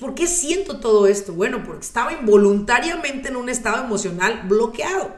¿Por 0.00 0.14
qué 0.14 0.26
siento 0.26 0.80
todo 0.80 1.06
esto? 1.06 1.32
Bueno, 1.32 1.62
porque 1.64 1.84
estaba 1.84 2.12
involuntariamente 2.12 3.28
en 3.28 3.36
un 3.36 3.48
estado 3.48 3.84
emocional 3.84 4.42
bloqueado. 4.48 5.14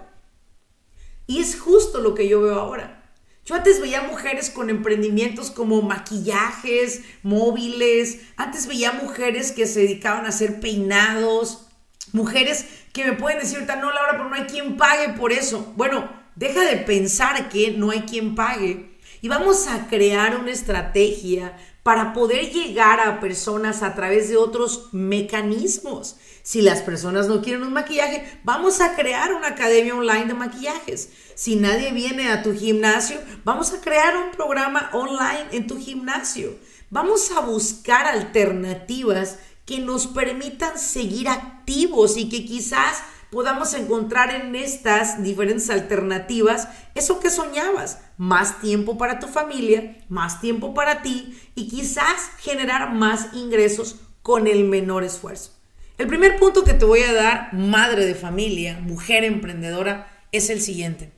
Y 1.27 1.41
es 1.41 1.59
justo 1.59 2.01
lo 2.01 2.15
que 2.15 2.29
yo 2.29 2.41
veo 2.41 2.59
ahora. 2.59 3.13
Yo 3.45 3.55
antes 3.55 3.81
veía 3.81 4.03
mujeres 4.03 4.51
con 4.51 4.69
emprendimientos 4.69 5.51
como 5.51 5.81
maquillajes, 5.81 7.03
móviles, 7.23 8.21
antes 8.37 8.67
veía 8.67 8.93
mujeres 8.93 9.53
que 9.53 9.67
se 9.67 9.81
dedicaban 9.81 10.27
a 10.27 10.31
hacer 10.31 10.61
peinados, 10.61 11.67
mujeres 12.13 12.67
que 12.93 13.07
me 13.07 13.13
pueden 13.13 13.39
decir 13.39 13.57
ahorita, 13.57 13.77
no, 13.77 13.91
Laura, 13.91 14.13
pero 14.13 14.29
no 14.29 14.35
hay 14.35 14.45
quien 14.45 14.77
pague 14.77 15.11
por 15.11 15.33
eso. 15.33 15.73
Bueno, 15.77 16.11
Deja 16.39 16.65
de 16.65 16.77
pensar 16.77 17.49
que 17.49 17.73
no 17.73 17.91
hay 17.91 18.03
quien 18.03 18.37
pague 18.37 18.97
y 19.21 19.27
vamos 19.27 19.67
a 19.67 19.89
crear 19.89 20.39
una 20.39 20.53
estrategia 20.53 21.57
para 21.89 22.13
poder 22.13 22.53
llegar 22.53 23.01
a 23.01 23.19
personas 23.19 23.83
a 23.83 23.95
través 23.95 24.29
de 24.29 24.37
otros 24.37 24.91
mecanismos. 24.93 26.17
Si 26.43 26.61
las 26.61 26.83
personas 26.83 27.29
no 27.29 27.41
quieren 27.41 27.63
un 27.63 27.73
maquillaje, 27.73 28.31
vamos 28.45 28.83
a 28.83 28.95
crear 28.95 29.33
una 29.33 29.49
academia 29.49 29.95
online 29.95 30.27
de 30.27 30.35
maquillajes. 30.35 31.09
Si 31.35 31.57
nadie 31.57 31.91
viene 31.93 32.31
a 32.31 32.43
tu 32.43 32.55
gimnasio, 32.55 33.17
vamos 33.43 33.73
a 33.73 33.81
crear 33.81 34.19
un 34.19 34.33
programa 34.33 34.91
online 34.93 35.47
en 35.53 35.67
tu 35.67 35.79
gimnasio. 35.79 36.59
Vamos 36.91 37.31
a 37.31 37.41
buscar 37.41 38.05
alternativas 38.05 39.39
que 39.65 39.79
nos 39.79 40.09
permitan 40.09 40.79
seguir 40.79 41.27
activos 41.31 42.19
y 42.19 42.29
que 42.29 42.45
quizás 42.45 42.99
podamos 43.31 43.75
encontrar 43.75 44.35
en 44.35 44.55
estas 44.57 45.23
diferentes 45.23 45.71
alternativas 45.71 46.69
eso 46.95 47.21
que 47.21 47.31
soñabas, 47.31 48.01
más 48.17 48.61
tiempo 48.61 48.97
para 48.99 49.19
tu 49.19 49.27
familia, 49.27 49.99
más 50.09 50.41
tiempo 50.41 50.75
para 50.75 51.03
ti 51.03 51.39
y 51.55 51.69
quizás 51.69 52.31
generar 52.39 52.93
más 52.93 53.35
ingresos 53.35 53.97
con 54.23 54.47
el 54.47 54.65
menor 54.65 55.05
esfuerzo. 55.05 55.53
El 55.99 56.07
primer 56.07 56.39
punto 56.39 56.65
que 56.65 56.75
te 56.75 56.85
voy 56.85 57.01
a 57.01 57.13
dar, 57.13 57.53
madre 57.53 58.07
de 58.07 58.15
familia, 58.15 58.79
mujer 58.81 59.25
emprendedora, 59.25 60.07
es 60.31 60.49
el 60.49 60.61
siguiente. 60.61 61.13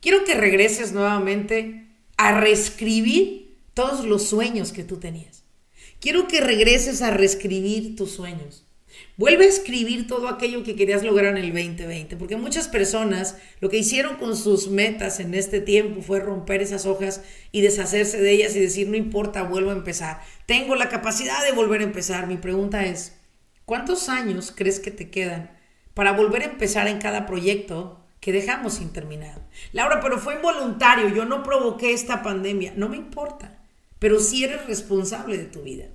Quiero 0.00 0.24
que 0.24 0.34
regreses 0.34 0.92
nuevamente 0.92 1.88
a 2.16 2.38
reescribir 2.38 3.58
todos 3.72 4.04
los 4.04 4.28
sueños 4.28 4.72
que 4.72 4.84
tú 4.84 4.98
tenías. 4.98 5.44
Quiero 6.00 6.28
que 6.28 6.40
regreses 6.40 7.02
a 7.02 7.10
reescribir 7.10 7.96
tus 7.96 8.10
sueños. 8.10 8.65
Vuelve 9.18 9.46
a 9.46 9.48
escribir 9.48 10.06
todo 10.06 10.28
aquello 10.28 10.62
que 10.62 10.76
querías 10.76 11.02
lograr 11.02 11.36
en 11.36 11.42
el 11.42 11.52
2020, 11.52 12.16
porque 12.16 12.36
muchas 12.36 12.68
personas 12.68 13.38
lo 13.60 13.70
que 13.70 13.78
hicieron 13.78 14.16
con 14.16 14.36
sus 14.36 14.68
metas 14.68 15.20
en 15.20 15.32
este 15.32 15.62
tiempo 15.62 16.02
fue 16.02 16.20
romper 16.20 16.60
esas 16.60 16.84
hojas 16.84 17.22
y 17.50 17.62
deshacerse 17.62 18.20
de 18.20 18.30
ellas 18.32 18.54
y 18.54 18.60
decir, 18.60 18.88
no 18.88 18.96
importa, 18.96 19.42
vuelvo 19.42 19.70
a 19.70 19.74
empezar. 19.74 20.20
Tengo 20.44 20.76
la 20.76 20.90
capacidad 20.90 21.42
de 21.46 21.52
volver 21.52 21.80
a 21.80 21.84
empezar. 21.84 22.26
Mi 22.26 22.36
pregunta 22.36 22.84
es, 22.84 23.16
¿cuántos 23.64 24.10
años 24.10 24.52
crees 24.54 24.80
que 24.80 24.90
te 24.90 25.08
quedan 25.08 25.50
para 25.94 26.12
volver 26.12 26.42
a 26.42 26.50
empezar 26.52 26.86
en 26.86 26.98
cada 26.98 27.24
proyecto 27.24 28.04
que 28.20 28.32
dejamos 28.32 28.74
sin 28.74 28.92
terminado? 28.92 29.40
Laura, 29.72 30.00
pero 30.00 30.18
fue 30.18 30.34
involuntario, 30.34 31.08
yo 31.08 31.24
no 31.24 31.42
provoqué 31.42 31.94
esta 31.94 32.22
pandemia. 32.22 32.74
No 32.76 32.90
me 32.90 32.98
importa, 32.98 33.58
pero 33.98 34.20
sí 34.20 34.44
eres 34.44 34.66
responsable 34.66 35.38
de 35.38 35.46
tu 35.46 35.62
vida. 35.62 35.86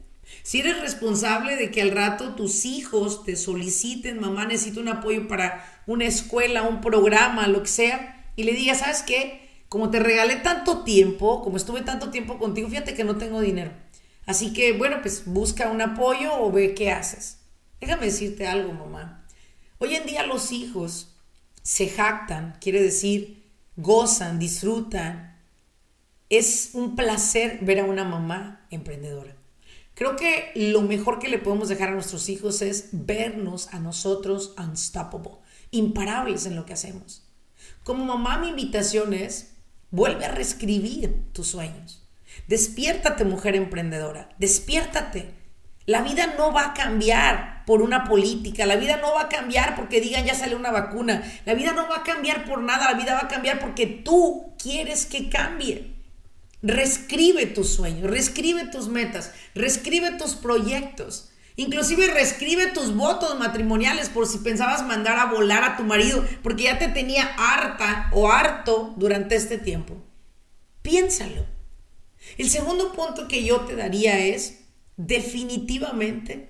Si 0.44 0.60
eres 0.60 0.80
responsable 0.82 1.56
de 1.56 1.72
que 1.72 1.82
al 1.82 1.92
rato 1.92 2.36
tus 2.36 2.66
hijos 2.66 3.24
te 3.24 3.36
soliciten, 3.36 4.20
mamá, 4.20 4.46
necesito 4.46 4.80
un 4.80 4.90
apoyo 4.90 5.28
para 5.28 5.66
una 5.88 6.06
escuela, 6.06 6.64
un 6.64 6.82
programa, 6.82 7.48
lo 7.48 7.64
que 7.64 7.70
sea, 7.70 8.32
y 8.36 8.44
le 8.44 8.54
digas, 8.54 8.80
¿sabes 8.80 9.04
qué? 9.04 9.50
Como 9.70 9.90
te 9.90 10.00
regalé 10.00 10.38
tanto 10.38 10.84
tiempo, 10.84 11.42
como 11.42 11.58
estuve 11.58 11.82
tanto 11.82 12.10
tiempo 12.10 12.38
contigo, 12.38 12.70
fíjate 12.70 12.94
que 12.94 13.04
no 13.04 13.18
tengo 13.18 13.40
dinero. 13.42 13.72
Así 14.26 14.54
que, 14.54 14.74
bueno, 14.74 14.98
pues 15.02 15.24
busca 15.26 15.70
un 15.70 15.82
apoyo 15.82 16.34
o 16.40 16.52
ve 16.52 16.74
qué 16.74 16.92
haces. 16.92 17.40
Déjame 17.80 18.06
decirte 18.06 18.48
algo, 18.48 18.74
mamá. 18.74 19.26
Hoy 19.80 19.96
en 19.96 20.06
día 20.06 20.26
los 20.26 20.52
hijos 20.52 21.16
se 21.64 21.90
jactan, 21.90 22.58
quiere 22.62 22.82
decir, 22.82 23.44
gozan, 23.76 24.40
disfrutan. 24.40 25.40
Es 26.30 26.72
un 26.74 26.96
placer 26.96 27.60
ver 27.62 27.80
a 27.80 27.86
una 27.86 28.04
mamá 28.04 28.66
emprendedora. 28.70 29.36
Creo 30.02 30.16
que 30.16 30.52
lo 30.56 30.82
mejor 30.82 31.20
que 31.20 31.30
le 31.30 31.38
podemos 31.38 31.70
dejar 31.70 31.90
a 31.90 31.92
nuestros 31.92 32.28
hijos 32.28 32.64
es 32.64 32.90
vernos 32.92 33.72
a 33.72 33.78
nosotros 33.78 34.56
unstoppable, 34.58 35.34
imparables 35.70 36.48
en 36.48 36.56
lo 36.56 36.66
que 36.66 36.74
hacemos. 36.74 37.30
Como 37.84 38.04
mamá, 38.04 38.40
mi 38.40 38.48
invitación 38.48 39.14
es, 39.14 39.54
vuelve 39.92 40.26
a 40.26 40.32
reescribir 40.32 41.26
tus 41.34 41.50
sueños. 41.50 42.04
Despiértate, 42.48 43.26
mujer 43.26 43.56
emprendedora, 43.56 44.30
despiértate. 44.40 45.36
La 45.86 46.02
vida 46.02 46.34
no 46.36 46.52
va 46.52 46.70
a 46.70 46.74
cambiar 46.74 47.64
por 47.68 47.84
una 47.84 48.06
política, 48.06 48.66
la 48.66 48.78
vida 48.78 48.98
no 48.98 49.14
va 49.14 49.22
a 49.22 49.30
cambiar 49.30 49.76
porque 49.76 50.02
digan 50.02 50.26
ya 50.26 50.34
sale 50.34 50.56
una 50.56 50.72
vacuna, 50.72 51.22
la 51.46 51.54
vida 51.54 51.74
no 51.74 51.88
va 51.88 51.98
a 51.98 52.04
cambiar 52.04 52.46
por 52.46 52.64
nada, 52.64 52.92
la 52.92 52.98
vida 52.98 53.14
va 53.14 53.26
a 53.26 53.28
cambiar 53.28 53.60
porque 53.60 53.86
tú 53.86 54.56
quieres 54.58 55.06
que 55.06 55.30
cambie. 55.30 55.91
Reescribe 56.64 57.48
tus 57.48 57.74
sueños, 57.74 58.10
reescribe 58.10 58.68
tus 58.68 58.88
metas, 58.88 59.32
reescribe 59.56 60.12
tus 60.12 60.36
proyectos. 60.36 61.32
Inclusive 61.56 62.08
reescribe 62.08 62.68
tus 62.68 62.96
votos 62.96 63.38
matrimoniales 63.38 64.10
por 64.10 64.28
si 64.28 64.38
pensabas 64.40 64.86
mandar 64.86 65.18
a 65.18 65.32
volar 65.32 65.64
a 65.64 65.78
tu 65.78 65.84
marido 65.84 66.26
porque 66.44 66.64
ya 66.64 66.80
te 66.80 66.88
tenía 66.88 67.24
harta 67.38 68.10
o 68.14 68.32
harto 68.32 68.94
durante 68.98 69.36
este 69.36 69.58
tiempo. 69.58 69.98
Piénsalo. 70.82 71.46
El 72.38 72.50
segundo 72.50 72.94
punto 72.94 73.28
que 73.28 73.44
yo 73.44 73.62
te 73.62 73.76
daría 73.76 74.20
es, 74.20 74.60
definitivamente, 74.98 76.50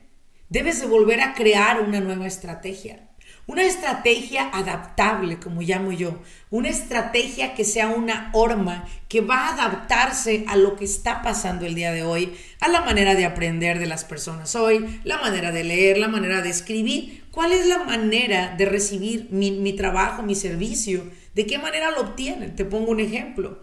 debes 0.50 0.82
de 0.82 0.88
volver 0.88 1.22
a 1.22 1.34
crear 1.34 1.82
una 1.82 2.02
nueva 2.02 2.28
estrategia. 2.28 3.10
Una 3.48 3.64
estrategia 3.64 4.50
adaptable, 4.54 5.40
como 5.40 5.62
llamo 5.62 5.92
yo. 5.92 6.22
Una 6.50 6.70
estrategia 6.70 7.54
que 7.54 7.66
sea 7.66 7.88
una 7.88 8.30
horma 8.34 8.88
que 9.10 9.22
va 9.22 9.48
a 9.48 9.54
adaptarse 9.54 10.46
a 10.48 10.56
lo 10.56 10.76
que 10.76 10.86
está 10.86 11.22
pasando 11.22 11.66
el 11.66 11.76
día 11.76 11.92
de 11.92 12.04
hoy, 12.04 12.34
a 12.60 12.68
la 12.68 12.82
manera 12.82 13.16
de 13.16 13.26
aprender 13.26 13.80
de 13.80 13.88
las 13.88 14.06
personas 14.06 14.56
hoy, 14.56 15.02
la 15.04 15.18
manera 15.18 15.52
de 15.52 15.64
leer, 15.64 15.98
la 15.98 16.08
manera 16.08 16.42
de 16.42 16.50
escribir. 16.50 17.24
¿Cuál 17.32 17.52
es 17.52 17.66
la 17.66 17.84
manera 17.84 18.56
de 18.56 18.66
recibir 18.66 19.28
mi, 19.32 19.52
mi 19.52 19.74
trabajo, 19.74 20.22
mi 20.22 20.36
servicio? 20.36 21.04
¿De 21.34 21.46
qué 21.46 21.58
manera 21.58 21.92
lo 21.92 22.02
obtienen? 22.02 22.56
Te 22.56 22.66
pongo 22.66 22.92
un 22.92 23.00
ejemplo. 23.00 23.62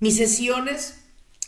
Mis 0.00 0.16
sesiones 0.16 1.00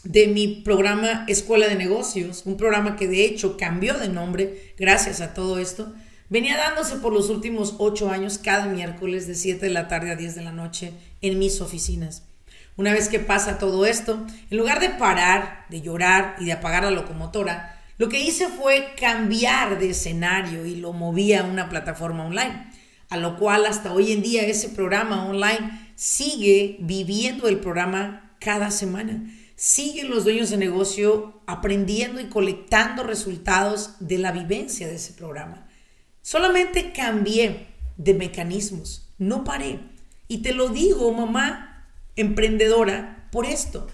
de 0.04 0.28
mi 0.28 0.62
programa 0.64 1.24
Escuela 1.28 1.68
de 1.68 1.74
Negocios, 1.76 2.42
un 2.46 2.56
programa 2.56 2.96
que 2.96 3.06
de 3.06 3.24
hecho 3.24 3.56
cambió 3.56 3.98
de 3.98 4.08
nombre 4.08 4.74
gracias 4.78 5.20
a 5.20 5.34
todo 5.34 5.58
esto, 5.58 5.92
venía 6.30 6.56
dándose 6.56 6.96
por 6.96 7.12
los 7.12 7.28
últimos 7.28 7.74
ocho 7.76 8.10
años 8.10 8.38
cada 8.38 8.64
miércoles 8.64 9.26
de 9.26 9.34
7 9.34 9.66
de 9.66 9.72
la 9.72 9.88
tarde 9.88 10.10
a 10.10 10.16
10 10.16 10.36
de 10.36 10.42
la 10.42 10.52
noche 10.52 10.94
en 11.20 11.38
mis 11.38 11.60
oficinas. 11.60 12.22
Una 12.76 12.94
vez 12.94 13.08
que 13.08 13.18
pasa 13.18 13.58
todo 13.58 13.84
esto, 13.84 14.24
en 14.50 14.56
lugar 14.56 14.80
de 14.80 14.88
parar, 14.88 15.66
de 15.68 15.82
llorar 15.82 16.36
y 16.38 16.46
de 16.46 16.52
apagar 16.52 16.84
la 16.84 16.90
locomotora, 16.90 17.78
lo 17.98 18.08
que 18.08 18.20
hice 18.20 18.48
fue 18.48 18.94
cambiar 18.98 19.78
de 19.78 19.90
escenario 19.90 20.64
y 20.64 20.76
lo 20.76 20.94
moví 20.94 21.34
a 21.34 21.44
una 21.44 21.68
plataforma 21.68 22.24
online, 22.24 22.72
a 23.10 23.18
lo 23.18 23.36
cual 23.36 23.66
hasta 23.66 23.92
hoy 23.92 24.12
en 24.12 24.22
día 24.22 24.46
ese 24.46 24.70
programa 24.70 25.26
online 25.26 25.92
sigue 25.96 26.78
viviendo 26.80 27.46
el 27.46 27.58
programa 27.58 28.32
cada 28.38 28.70
semana 28.70 29.20
siguen 29.60 30.08
los 30.08 30.24
dueños 30.24 30.48
de 30.48 30.56
negocio 30.56 31.42
aprendiendo 31.46 32.18
y 32.18 32.30
colectando 32.30 33.02
resultados 33.02 33.96
de 34.00 34.16
la 34.16 34.32
vivencia 34.32 34.88
de 34.88 34.94
ese 34.94 35.12
programa. 35.12 35.66
Solamente 36.22 36.92
cambié 36.92 37.68
de 37.96 38.14
mecanismos, 38.14 39.10
no 39.18 39.44
paré. 39.44 39.80
Y 40.28 40.38
te 40.38 40.52
lo 40.52 40.68
digo, 40.68 41.12
mamá 41.12 41.70
emprendedora, 42.16 43.28
por 43.32 43.46
esto. 43.46 43.86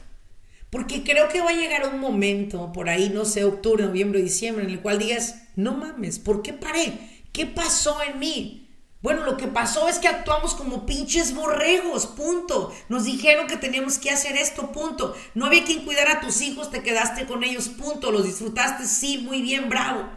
Porque 0.70 1.04
creo 1.04 1.28
que 1.28 1.40
va 1.40 1.50
a 1.50 1.54
llegar 1.54 1.88
un 1.88 2.00
momento, 2.00 2.72
por 2.72 2.88
ahí, 2.88 3.08
no 3.08 3.24
sé, 3.24 3.44
octubre, 3.44 3.84
noviembre, 3.84 4.20
diciembre, 4.20 4.64
en 4.64 4.70
el 4.70 4.80
cual 4.80 4.98
digas, 4.98 5.42
no 5.54 5.74
mames, 5.74 6.18
¿por 6.18 6.42
qué 6.42 6.52
paré? 6.52 7.22
¿Qué 7.32 7.46
pasó 7.46 7.98
en 8.02 8.18
mí? 8.18 8.62
Bueno, 9.00 9.24
lo 9.24 9.36
que 9.36 9.46
pasó 9.46 9.88
es 9.88 9.98
que 9.98 10.08
actuamos 10.08 10.54
como 10.54 10.84
pinches 10.84 11.34
borregos, 11.34 12.06
punto. 12.06 12.72
Nos 12.88 13.04
dijeron 13.04 13.46
que 13.46 13.56
teníamos 13.56 13.98
que 13.98 14.10
hacer 14.10 14.36
esto, 14.36 14.72
punto. 14.72 15.14
No 15.34 15.46
había 15.46 15.64
quien 15.64 15.84
cuidar 15.84 16.08
a 16.08 16.20
tus 16.20 16.40
hijos, 16.40 16.70
te 16.70 16.82
quedaste 16.82 17.26
con 17.26 17.44
ellos, 17.44 17.68
punto. 17.68 18.10
Los 18.10 18.24
disfrutaste, 18.24 18.86
sí, 18.86 19.18
muy 19.18 19.42
bien, 19.42 19.68
bravo. 19.68 20.08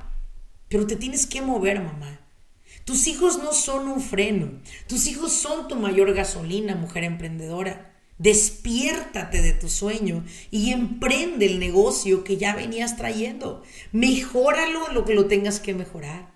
Pero 0.70 0.88
te 0.88 0.96
tienes 0.96 1.26
que 1.26 1.42
mover, 1.42 1.82
mamá. 1.82 2.20
Tus 2.86 3.08
hijos 3.08 3.38
no 3.40 3.54
son 3.54 3.88
un 3.88 4.02
freno. 4.02 4.52
Tus 4.88 5.08
hijos 5.08 5.34
son 5.34 5.68
tu 5.68 5.76
mayor 5.76 6.14
gasolina, 6.14 6.76
mujer 6.76 7.04
emprendedora. 7.04 7.94
Despiértate 8.18 9.42
de 9.42 9.54
tu 9.54 9.70
sueño 9.70 10.26
y 10.52 10.72
emprende 10.72 11.46
el 11.46 11.60
negocio 11.60 12.24
que 12.24 12.38
ya 12.38 12.56
venías 12.56 12.98
trayendo. 12.98 13.64
Mejóralo 13.92 14.92
lo 14.92 15.06
que 15.06 15.16
lo 15.16 15.28
tengas 15.28 15.60
que 15.60 15.74
mejorar. 15.74 16.34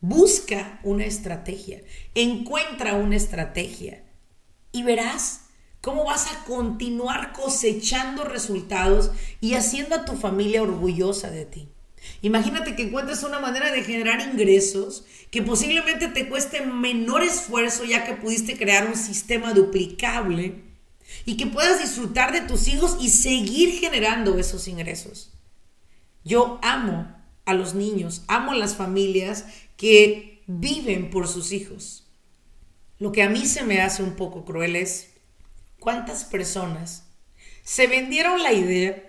Busca 0.00 0.80
una 0.82 1.04
estrategia, 1.04 1.82
encuentra 2.14 2.94
una 2.94 3.16
estrategia 3.16 4.04
y 4.72 4.82
verás 4.82 5.46
cómo 5.80 6.04
vas 6.04 6.26
a 6.32 6.44
continuar 6.44 7.32
cosechando 7.32 8.24
resultados 8.24 9.10
y 9.40 9.54
haciendo 9.54 9.94
a 9.96 10.04
tu 10.04 10.14
familia 10.14 10.62
orgullosa 10.62 11.30
de 11.30 11.46
ti. 11.46 11.68
Imagínate 12.22 12.74
que 12.74 12.82
encuentres 12.82 13.22
una 13.22 13.38
manera 13.38 13.70
de 13.70 13.84
generar 13.84 14.20
ingresos 14.20 15.04
que 15.30 15.42
posiblemente 15.42 16.08
te 16.08 16.28
cueste 16.28 16.60
menor 16.62 17.22
esfuerzo 17.22 17.84
ya 17.84 18.04
que 18.04 18.14
pudiste 18.14 18.56
crear 18.56 18.86
un 18.86 18.96
sistema 18.96 19.52
duplicable 19.52 20.62
y 21.24 21.36
que 21.36 21.46
puedas 21.46 21.80
disfrutar 21.80 22.32
de 22.32 22.40
tus 22.42 22.68
hijos 22.68 22.96
y 23.00 23.10
seguir 23.10 23.78
generando 23.78 24.38
esos 24.38 24.68
ingresos. 24.68 25.32
Yo 26.24 26.58
amo 26.62 27.14
a 27.44 27.54
los 27.54 27.74
niños, 27.74 28.22
amo 28.26 28.52
a 28.52 28.56
las 28.56 28.74
familias 28.74 29.44
que 29.76 30.42
viven 30.46 31.10
por 31.10 31.28
sus 31.28 31.52
hijos. 31.52 32.06
Lo 32.98 33.12
que 33.12 33.22
a 33.22 33.28
mí 33.28 33.46
se 33.46 33.62
me 33.62 33.82
hace 33.82 34.02
un 34.02 34.16
poco 34.16 34.44
cruel 34.44 34.74
es 34.74 35.10
cuántas 35.78 36.24
personas 36.24 37.04
se 37.62 37.86
vendieron 37.88 38.42
la 38.42 38.52
idea 38.52 39.05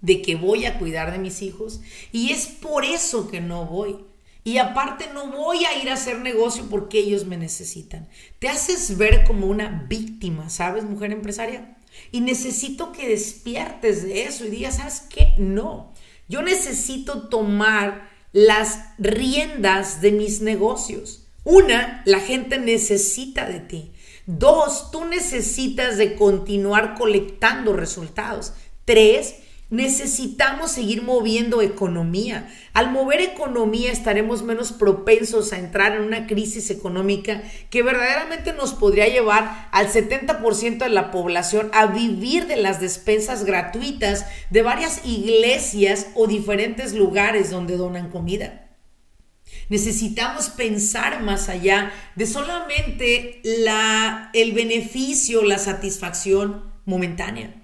de 0.00 0.22
que 0.22 0.36
voy 0.36 0.66
a 0.66 0.78
cuidar 0.78 1.12
de 1.12 1.18
mis 1.18 1.42
hijos 1.42 1.80
y 2.12 2.32
es 2.32 2.46
por 2.46 2.84
eso 2.84 3.28
que 3.28 3.40
no 3.40 3.66
voy. 3.66 3.96
Y 4.42 4.56
aparte 4.56 5.06
no 5.12 5.30
voy 5.30 5.64
a 5.66 5.78
ir 5.78 5.90
a 5.90 5.94
hacer 5.94 6.18
negocio 6.18 6.66
porque 6.70 6.98
ellos 6.98 7.26
me 7.26 7.36
necesitan. 7.36 8.08
Te 8.38 8.48
haces 8.48 8.96
ver 8.96 9.24
como 9.24 9.46
una 9.46 9.84
víctima, 9.88 10.48
¿sabes, 10.48 10.84
mujer 10.84 11.12
empresaria? 11.12 11.76
Y 12.10 12.20
necesito 12.20 12.92
que 12.92 13.08
despiertes 13.08 14.02
de 14.02 14.24
eso 14.24 14.46
y 14.46 14.50
digas, 14.50 14.76
¿sabes 14.76 15.02
qué? 15.10 15.34
No. 15.36 15.92
Yo 16.28 16.42
necesito 16.42 17.28
tomar 17.28 18.08
las 18.32 18.78
riendas 18.98 20.00
de 20.00 20.12
mis 20.12 20.40
negocios. 20.40 21.26
Una, 21.44 22.02
la 22.06 22.20
gente 22.20 22.58
necesita 22.58 23.46
de 23.46 23.60
ti. 23.60 23.92
Dos, 24.26 24.90
tú 24.90 25.04
necesitas 25.04 25.98
de 25.98 26.14
continuar 26.14 26.94
colectando 26.94 27.72
resultados. 27.72 28.52
Tres, 28.84 29.36
Necesitamos 29.70 30.72
seguir 30.72 31.02
moviendo 31.02 31.62
economía. 31.62 32.52
Al 32.72 32.90
mover 32.90 33.20
economía 33.20 33.92
estaremos 33.92 34.42
menos 34.42 34.72
propensos 34.72 35.52
a 35.52 35.60
entrar 35.60 35.94
en 35.94 36.02
una 36.02 36.26
crisis 36.26 36.70
económica 36.70 37.44
que 37.70 37.84
verdaderamente 37.84 38.52
nos 38.52 38.74
podría 38.74 39.06
llevar 39.06 39.68
al 39.70 39.86
70% 39.86 40.78
de 40.78 40.88
la 40.88 41.12
población 41.12 41.70
a 41.72 41.86
vivir 41.86 42.48
de 42.48 42.56
las 42.56 42.80
despensas 42.80 43.44
gratuitas 43.44 44.26
de 44.50 44.62
varias 44.62 45.06
iglesias 45.06 46.08
o 46.16 46.26
diferentes 46.26 46.92
lugares 46.92 47.50
donde 47.50 47.76
donan 47.76 48.10
comida. 48.10 48.76
Necesitamos 49.68 50.48
pensar 50.48 51.22
más 51.22 51.48
allá 51.48 51.92
de 52.16 52.26
solamente 52.26 53.40
la, 53.44 54.30
el 54.34 54.52
beneficio, 54.52 55.44
la 55.44 55.58
satisfacción 55.58 56.72
momentánea. 56.86 57.59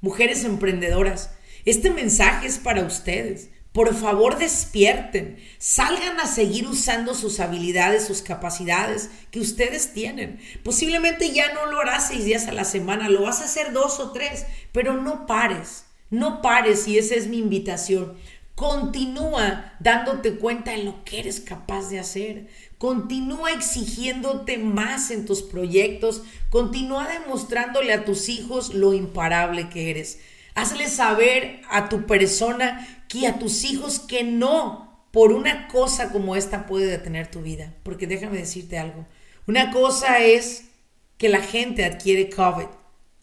Mujeres 0.00 0.44
emprendedoras, 0.44 1.30
este 1.64 1.90
mensaje 1.90 2.46
es 2.46 2.58
para 2.58 2.82
ustedes. 2.82 3.50
Por 3.72 3.94
favor, 3.94 4.36
despierten, 4.36 5.38
salgan 5.58 6.18
a 6.18 6.26
seguir 6.26 6.66
usando 6.66 7.14
sus 7.14 7.38
habilidades, 7.38 8.04
sus 8.04 8.20
capacidades 8.20 9.10
que 9.30 9.38
ustedes 9.38 9.92
tienen. 9.92 10.40
Posiblemente 10.64 11.30
ya 11.30 11.52
no 11.54 11.66
lo 11.66 11.78
harás 11.78 12.08
seis 12.08 12.24
días 12.24 12.48
a 12.48 12.52
la 12.52 12.64
semana, 12.64 13.08
lo 13.08 13.22
vas 13.22 13.40
a 13.40 13.44
hacer 13.44 13.72
dos 13.72 14.00
o 14.00 14.10
tres, 14.10 14.46
pero 14.72 14.94
no 14.94 15.26
pares, 15.26 15.84
no 16.10 16.42
pares 16.42 16.88
y 16.88 16.98
esa 16.98 17.14
es 17.14 17.28
mi 17.28 17.38
invitación. 17.38 18.16
Continúa 18.56 19.74
dándote 19.78 20.34
cuenta 20.34 20.72
de 20.72 20.82
lo 20.82 21.04
que 21.04 21.20
eres 21.20 21.40
capaz 21.40 21.90
de 21.90 22.00
hacer. 22.00 22.48
Continúa 22.80 23.52
exigiéndote 23.52 24.56
más 24.56 25.10
en 25.10 25.26
tus 25.26 25.42
proyectos. 25.42 26.22
Continúa 26.48 27.06
demostrándole 27.06 27.92
a 27.92 28.06
tus 28.06 28.30
hijos 28.30 28.72
lo 28.72 28.94
imparable 28.94 29.68
que 29.68 29.90
eres. 29.90 30.18
Hazle 30.54 30.88
saber 30.88 31.60
a 31.68 31.90
tu 31.90 32.06
persona 32.06 33.04
que 33.06 33.26
a 33.26 33.38
tus 33.38 33.64
hijos 33.64 33.98
que 33.98 34.24
no 34.24 35.04
por 35.10 35.32
una 35.32 35.68
cosa 35.68 36.10
como 36.10 36.36
esta 36.36 36.64
puede 36.64 36.86
detener 36.86 37.30
tu 37.30 37.42
vida. 37.42 37.74
Porque 37.82 38.06
déjame 38.06 38.38
decirte 38.38 38.78
algo. 38.78 39.06
Una 39.46 39.72
cosa 39.72 40.20
es 40.20 40.70
que 41.18 41.28
la 41.28 41.42
gente 41.42 41.84
adquiere 41.84 42.30
COVID 42.30 42.68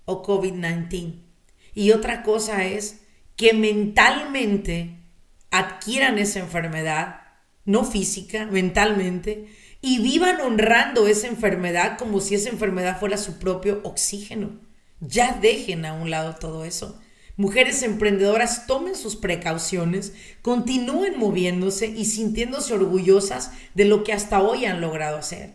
o 0.05 0.21
COVID-19. 0.21 1.15
Y 1.73 1.93
otra 1.93 2.21
cosa 2.21 2.63
es 2.63 2.99
que 3.35 3.53
mentalmente 3.53 4.99
adquieran 5.49 6.19
esa 6.19 6.41
enfermedad, 6.41 7.21
no 7.67 7.84
física, 7.84 8.47
mentalmente, 8.47 9.45
y 9.82 9.99
vivan 9.99 10.41
honrando 10.41 11.06
esa 11.08 11.27
enfermedad 11.27 11.99
como 11.99 12.19
si 12.21 12.34
esa 12.34 12.49
enfermedad 12.49 12.99
fuera 12.99 13.17
su 13.17 13.38
propio 13.38 13.82
oxígeno. 13.84 14.60
Ya 14.99 15.38
dejen 15.39 15.86
a 15.86 15.93
un 15.93 16.10
lado 16.10 16.36
todo 16.39 16.65
eso. 16.65 16.99
Mujeres 17.36 17.84
emprendedoras 17.84 18.65
tomen 18.65 18.95
sus 18.95 19.15
precauciones, 19.15 20.13
continúen 20.41 21.19
moviéndose 21.19 21.86
y 21.86 22.06
sintiéndose 22.06 22.73
orgullosas 22.73 23.51
de 23.75 23.86
lo 23.86 24.03
que 24.03 24.13
hasta 24.13 24.41
hoy 24.41 24.65
han 24.65 24.82
logrado 24.82 25.17
hacer. 25.17 25.53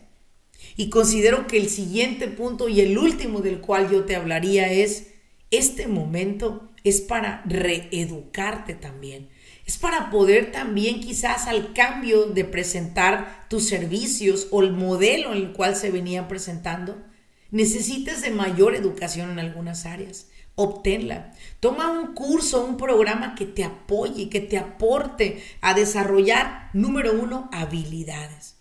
Y 0.77 0.89
considero 0.89 1.47
que 1.47 1.57
el 1.57 1.67
siguiente 1.67 2.27
punto 2.27 2.69
y 2.69 2.79
el 2.79 2.97
último 2.97 3.41
del 3.41 3.59
cual 3.59 3.89
yo 3.91 4.05
te 4.05 4.15
hablaría 4.15 4.71
es, 4.71 5.07
este 5.51 5.87
momento 5.87 6.71
es 6.83 7.01
para 7.01 7.43
reeducarte 7.45 8.75
también. 8.75 9.29
Es 9.65 9.77
para 9.77 10.09
poder 10.09 10.51
también 10.51 10.99
quizás 10.99 11.47
al 11.47 11.73
cambio 11.73 12.25
de 12.25 12.43
presentar 12.43 13.45
tus 13.49 13.67
servicios 13.67 14.47
o 14.51 14.61
el 14.61 14.73
modelo 14.73 15.31
en 15.31 15.37
el 15.37 15.53
cual 15.53 15.75
se 15.75 15.89
venían 15.89 16.27
presentando, 16.27 17.01
necesites 17.49 18.21
de 18.21 18.31
mayor 18.31 18.75
educación 18.75 19.31
en 19.31 19.39
algunas 19.39 19.85
áreas. 19.85 20.27
Obténla. 20.55 21.31
Toma 21.59 21.89
un 21.89 22.13
curso, 22.13 22.63
un 22.65 22.77
programa 22.77 23.35
que 23.35 23.45
te 23.45 23.63
apoye, 23.63 24.29
que 24.29 24.39
te 24.39 24.57
aporte 24.57 25.43
a 25.61 25.73
desarrollar, 25.73 26.69
número 26.73 27.13
uno, 27.13 27.49
habilidades. 27.53 28.57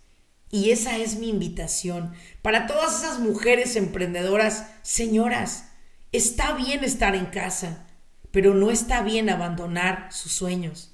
Y 0.50 0.70
esa 0.70 0.98
es 0.98 1.16
mi 1.16 1.30
invitación 1.30 2.12
para 2.42 2.66
todas 2.66 3.02
esas 3.02 3.18
mujeres 3.18 3.74
emprendedoras. 3.74 4.66
Señoras, 4.82 5.70
está 6.12 6.52
bien 6.52 6.84
estar 6.84 7.16
en 7.16 7.26
casa, 7.26 7.86
pero 8.30 8.54
no 8.54 8.70
está 8.70 9.02
bien 9.02 9.30
abandonar 9.30 10.08
sus 10.12 10.32
sueños. 10.32 10.91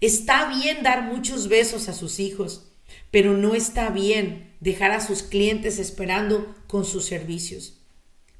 Está 0.00 0.48
bien 0.48 0.82
dar 0.82 1.02
muchos 1.02 1.48
besos 1.48 1.88
a 1.88 1.92
sus 1.92 2.20
hijos, 2.20 2.70
pero 3.10 3.34
no 3.34 3.54
está 3.54 3.90
bien 3.90 4.54
dejar 4.60 4.92
a 4.92 5.00
sus 5.00 5.24
clientes 5.24 5.80
esperando 5.80 6.54
con 6.68 6.84
sus 6.84 7.04
servicios. 7.04 7.80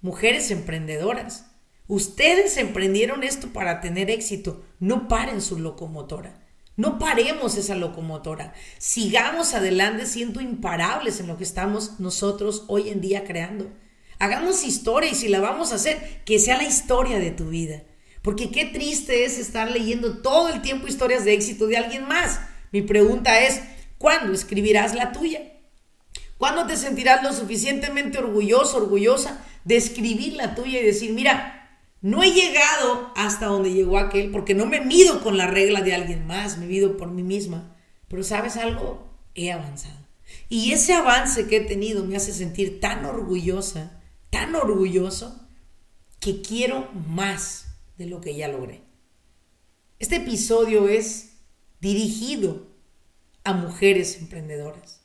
Mujeres 0.00 0.52
emprendedoras, 0.52 1.46
ustedes 1.88 2.56
emprendieron 2.58 3.24
esto 3.24 3.52
para 3.52 3.80
tener 3.80 4.08
éxito. 4.08 4.64
No 4.78 5.08
paren 5.08 5.42
su 5.42 5.58
locomotora. 5.58 6.44
No 6.76 7.00
paremos 7.00 7.56
esa 7.56 7.74
locomotora. 7.74 8.54
Sigamos 8.78 9.54
adelante 9.54 10.06
siendo 10.06 10.40
imparables 10.40 11.18
en 11.18 11.26
lo 11.26 11.36
que 11.36 11.42
estamos 11.42 11.98
nosotros 11.98 12.66
hoy 12.68 12.90
en 12.90 13.00
día 13.00 13.24
creando. 13.24 13.68
Hagamos 14.20 14.64
historia 14.64 15.10
y 15.10 15.16
si 15.16 15.26
la 15.26 15.40
vamos 15.40 15.72
a 15.72 15.74
hacer, 15.74 16.22
que 16.24 16.38
sea 16.38 16.56
la 16.56 16.68
historia 16.68 17.18
de 17.18 17.32
tu 17.32 17.48
vida. 17.48 17.82
Porque 18.28 18.50
qué 18.50 18.66
triste 18.66 19.24
es 19.24 19.38
estar 19.38 19.70
leyendo 19.70 20.18
todo 20.18 20.50
el 20.50 20.60
tiempo 20.60 20.86
historias 20.86 21.24
de 21.24 21.32
éxito 21.32 21.66
de 21.66 21.78
alguien 21.78 22.06
más. 22.06 22.42
Mi 22.72 22.82
pregunta 22.82 23.40
es, 23.40 23.62
¿cuándo 23.96 24.34
escribirás 24.34 24.94
la 24.94 25.12
tuya? 25.12 25.54
¿Cuándo 26.36 26.66
te 26.66 26.76
sentirás 26.76 27.22
lo 27.22 27.32
suficientemente 27.32 28.18
orgulloso, 28.18 28.76
orgullosa 28.76 29.42
de 29.64 29.78
escribir 29.78 30.34
la 30.34 30.54
tuya 30.54 30.78
y 30.78 30.84
decir, 30.84 31.14
mira, 31.14 31.80
no 32.02 32.22
he 32.22 32.30
llegado 32.32 33.14
hasta 33.16 33.46
donde 33.46 33.72
llegó 33.72 33.96
aquel 33.96 34.30
porque 34.30 34.52
no 34.52 34.66
me 34.66 34.82
mido 34.82 35.22
con 35.22 35.38
la 35.38 35.46
regla 35.46 35.80
de 35.80 35.94
alguien 35.94 36.26
más, 36.26 36.58
me 36.58 36.66
mido 36.66 36.98
por 36.98 37.10
mí 37.10 37.22
misma. 37.22 37.78
Pero 38.08 38.22
sabes 38.22 38.58
algo, 38.58 39.08
he 39.34 39.52
avanzado. 39.52 40.06
Y 40.50 40.72
ese 40.72 40.92
avance 40.92 41.46
que 41.46 41.56
he 41.56 41.60
tenido 41.60 42.04
me 42.04 42.16
hace 42.16 42.34
sentir 42.34 42.78
tan 42.78 43.06
orgullosa, 43.06 44.02
tan 44.28 44.54
orgulloso, 44.54 45.48
que 46.20 46.42
quiero 46.42 46.90
más 47.08 47.67
de 47.98 48.06
lo 48.06 48.20
que 48.20 48.34
ya 48.34 48.48
logré. 48.48 48.82
Este 49.98 50.16
episodio 50.16 50.88
es 50.88 51.40
dirigido 51.80 52.68
a 53.44 53.52
mujeres 53.52 54.18
emprendedoras. 54.18 55.02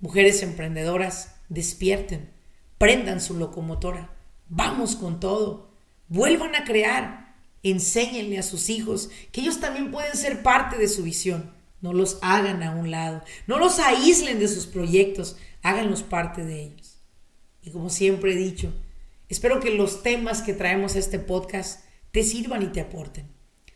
Mujeres 0.00 0.42
emprendedoras, 0.42 1.36
despierten, 1.48 2.30
prendan 2.76 3.20
su 3.20 3.34
locomotora, 3.34 4.14
vamos 4.48 4.94
con 4.94 5.18
todo, 5.18 5.72
vuelvan 6.08 6.54
a 6.54 6.64
crear, 6.64 7.34
enséñenle 7.62 8.38
a 8.38 8.42
sus 8.42 8.68
hijos 8.68 9.10
que 9.32 9.40
ellos 9.40 9.58
también 9.58 9.90
pueden 9.90 10.14
ser 10.14 10.42
parte 10.42 10.76
de 10.76 10.88
su 10.88 11.02
visión. 11.02 11.56
No 11.80 11.92
los 11.92 12.18
hagan 12.22 12.62
a 12.62 12.72
un 12.72 12.90
lado, 12.90 13.22
no 13.46 13.58
los 13.58 13.78
aíslen 13.78 14.38
de 14.38 14.48
sus 14.48 14.66
proyectos, 14.66 15.36
háganlos 15.62 16.02
parte 16.02 16.44
de 16.44 16.62
ellos. 16.64 16.98
Y 17.62 17.70
como 17.70 17.88
siempre 17.88 18.32
he 18.32 18.36
dicho, 18.36 18.72
espero 19.28 19.60
que 19.60 19.70
los 19.70 20.02
temas 20.02 20.42
que 20.42 20.54
traemos 20.54 20.96
a 20.96 20.98
este 20.98 21.18
podcast 21.18 21.87
te 22.12 22.22
sirvan 22.22 22.62
y 22.62 22.66
te 22.66 22.80
aporten. 22.80 23.26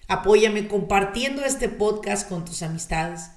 Apóyame 0.08 0.68
compartiendo 0.68 1.44
este 1.44 1.68
podcast 1.68 2.28
con 2.28 2.44
tus 2.44 2.62
amistades 2.62 3.30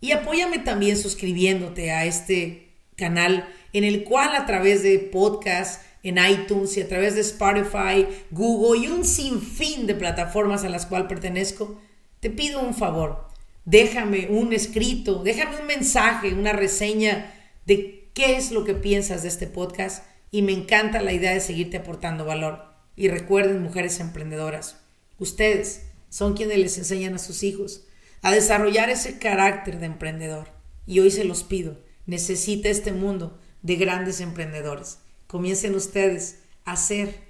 y 0.00 0.12
apóyame 0.12 0.58
también 0.58 0.96
suscribiéndote 0.96 1.92
a 1.92 2.04
este 2.04 2.72
canal 2.96 3.48
en 3.72 3.84
el 3.84 4.04
cual 4.04 4.34
a 4.34 4.46
través 4.46 4.82
de 4.82 4.98
podcast 4.98 5.82
en 6.02 6.18
iTunes 6.18 6.76
y 6.76 6.82
a 6.82 6.88
través 6.88 7.14
de 7.14 7.20
Spotify, 7.20 8.06
Google 8.30 8.84
y 8.84 8.88
un 8.88 9.04
sinfín 9.04 9.86
de 9.86 9.94
plataformas 9.94 10.64
a 10.64 10.68
las 10.68 10.86
cuales 10.86 11.08
pertenezco, 11.08 11.80
te 12.20 12.30
pido 12.30 12.60
un 12.60 12.74
favor. 12.74 13.28
Déjame 13.64 14.28
un 14.30 14.52
escrito, 14.52 15.24
déjame 15.24 15.60
un 15.60 15.66
mensaje, 15.66 16.32
una 16.32 16.52
reseña 16.52 17.34
de 17.66 18.08
qué 18.14 18.36
es 18.36 18.52
lo 18.52 18.64
que 18.64 18.74
piensas 18.74 19.22
de 19.22 19.28
este 19.28 19.48
podcast 19.48 20.04
y 20.30 20.42
me 20.42 20.52
encanta 20.52 21.02
la 21.02 21.12
idea 21.12 21.34
de 21.34 21.40
seguirte 21.40 21.78
aportando 21.78 22.24
valor. 22.24 22.75
Y 22.96 23.08
recuerden, 23.08 23.62
mujeres 23.62 24.00
emprendedoras, 24.00 24.78
ustedes 25.18 25.82
son 26.08 26.34
quienes 26.34 26.58
les 26.58 26.78
enseñan 26.78 27.14
a 27.14 27.18
sus 27.18 27.42
hijos 27.42 27.84
a 28.22 28.32
desarrollar 28.32 28.90
ese 28.90 29.18
carácter 29.18 29.78
de 29.78 29.86
emprendedor. 29.86 30.48
Y 30.86 31.00
hoy 31.00 31.10
se 31.10 31.24
los 31.24 31.44
pido, 31.44 31.78
necesita 32.06 32.70
este 32.70 32.92
mundo 32.92 33.38
de 33.62 33.76
grandes 33.76 34.20
emprendedores. 34.20 34.98
Comiencen 35.26 35.74
ustedes 35.74 36.40
a 36.64 36.72
hacer 36.72 37.20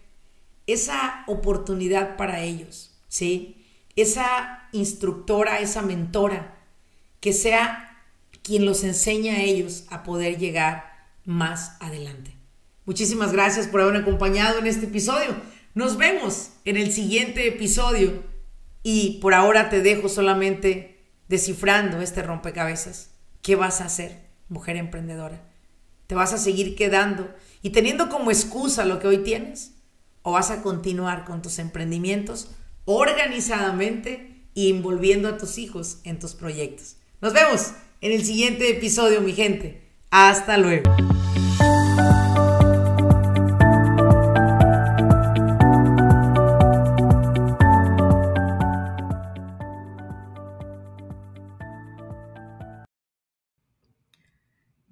esa 0.66 1.24
oportunidad 1.26 2.16
para 2.16 2.42
ellos, 2.42 2.94
¿sí? 3.08 3.64
Esa 3.96 4.68
instructora, 4.72 5.60
esa 5.60 5.82
mentora, 5.82 6.58
que 7.20 7.32
sea 7.32 8.04
quien 8.42 8.64
los 8.64 8.84
enseñe 8.84 9.30
a 9.30 9.42
ellos 9.42 9.84
a 9.88 10.02
poder 10.02 10.38
llegar 10.38 10.84
más 11.24 11.76
adelante. 11.80 12.36
Muchísimas 12.84 13.32
gracias 13.32 13.66
por 13.66 13.80
haberme 13.80 14.00
acompañado 14.00 14.58
en 14.60 14.66
este 14.66 14.86
episodio. 14.86 15.34
Nos 15.76 15.98
vemos 15.98 16.52
en 16.64 16.78
el 16.78 16.90
siguiente 16.90 17.46
episodio 17.46 18.22
y 18.82 19.18
por 19.20 19.34
ahora 19.34 19.68
te 19.68 19.82
dejo 19.82 20.08
solamente 20.08 21.04
descifrando 21.28 22.00
este 22.00 22.22
rompecabezas. 22.22 23.10
¿Qué 23.42 23.56
vas 23.56 23.82
a 23.82 23.84
hacer, 23.84 24.22
mujer 24.48 24.76
emprendedora? 24.76 25.38
¿Te 26.06 26.14
vas 26.14 26.32
a 26.32 26.38
seguir 26.38 26.76
quedando 26.76 27.28
y 27.60 27.70
teniendo 27.70 28.08
como 28.08 28.30
excusa 28.30 28.86
lo 28.86 29.00
que 29.00 29.06
hoy 29.06 29.18
tienes? 29.18 29.74
¿O 30.22 30.32
vas 30.32 30.50
a 30.50 30.62
continuar 30.62 31.26
con 31.26 31.42
tus 31.42 31.58
emprendimientos 31.58 32.52
organizadamente 32.86 34.48
y 34.54 34.70
envolviendo 34.70 35.28
a 35.28 35.36
tus 35.36 35.58
hijos 35.58 35.98
en 36.04 36.18
tus 36.18 36.32
proyectos? 36.32 36.96
Nos 37.20 37.34
vemos 37.34 37.72
en 38.00 38.12
el 38.12 38.24
siguiente 38.24 38.70
episodio, 38.70 39.20
mi 39.20 39.34
gente. 39.34 39.82
Hasta 40.10 40.56
luego. 40.56 40.90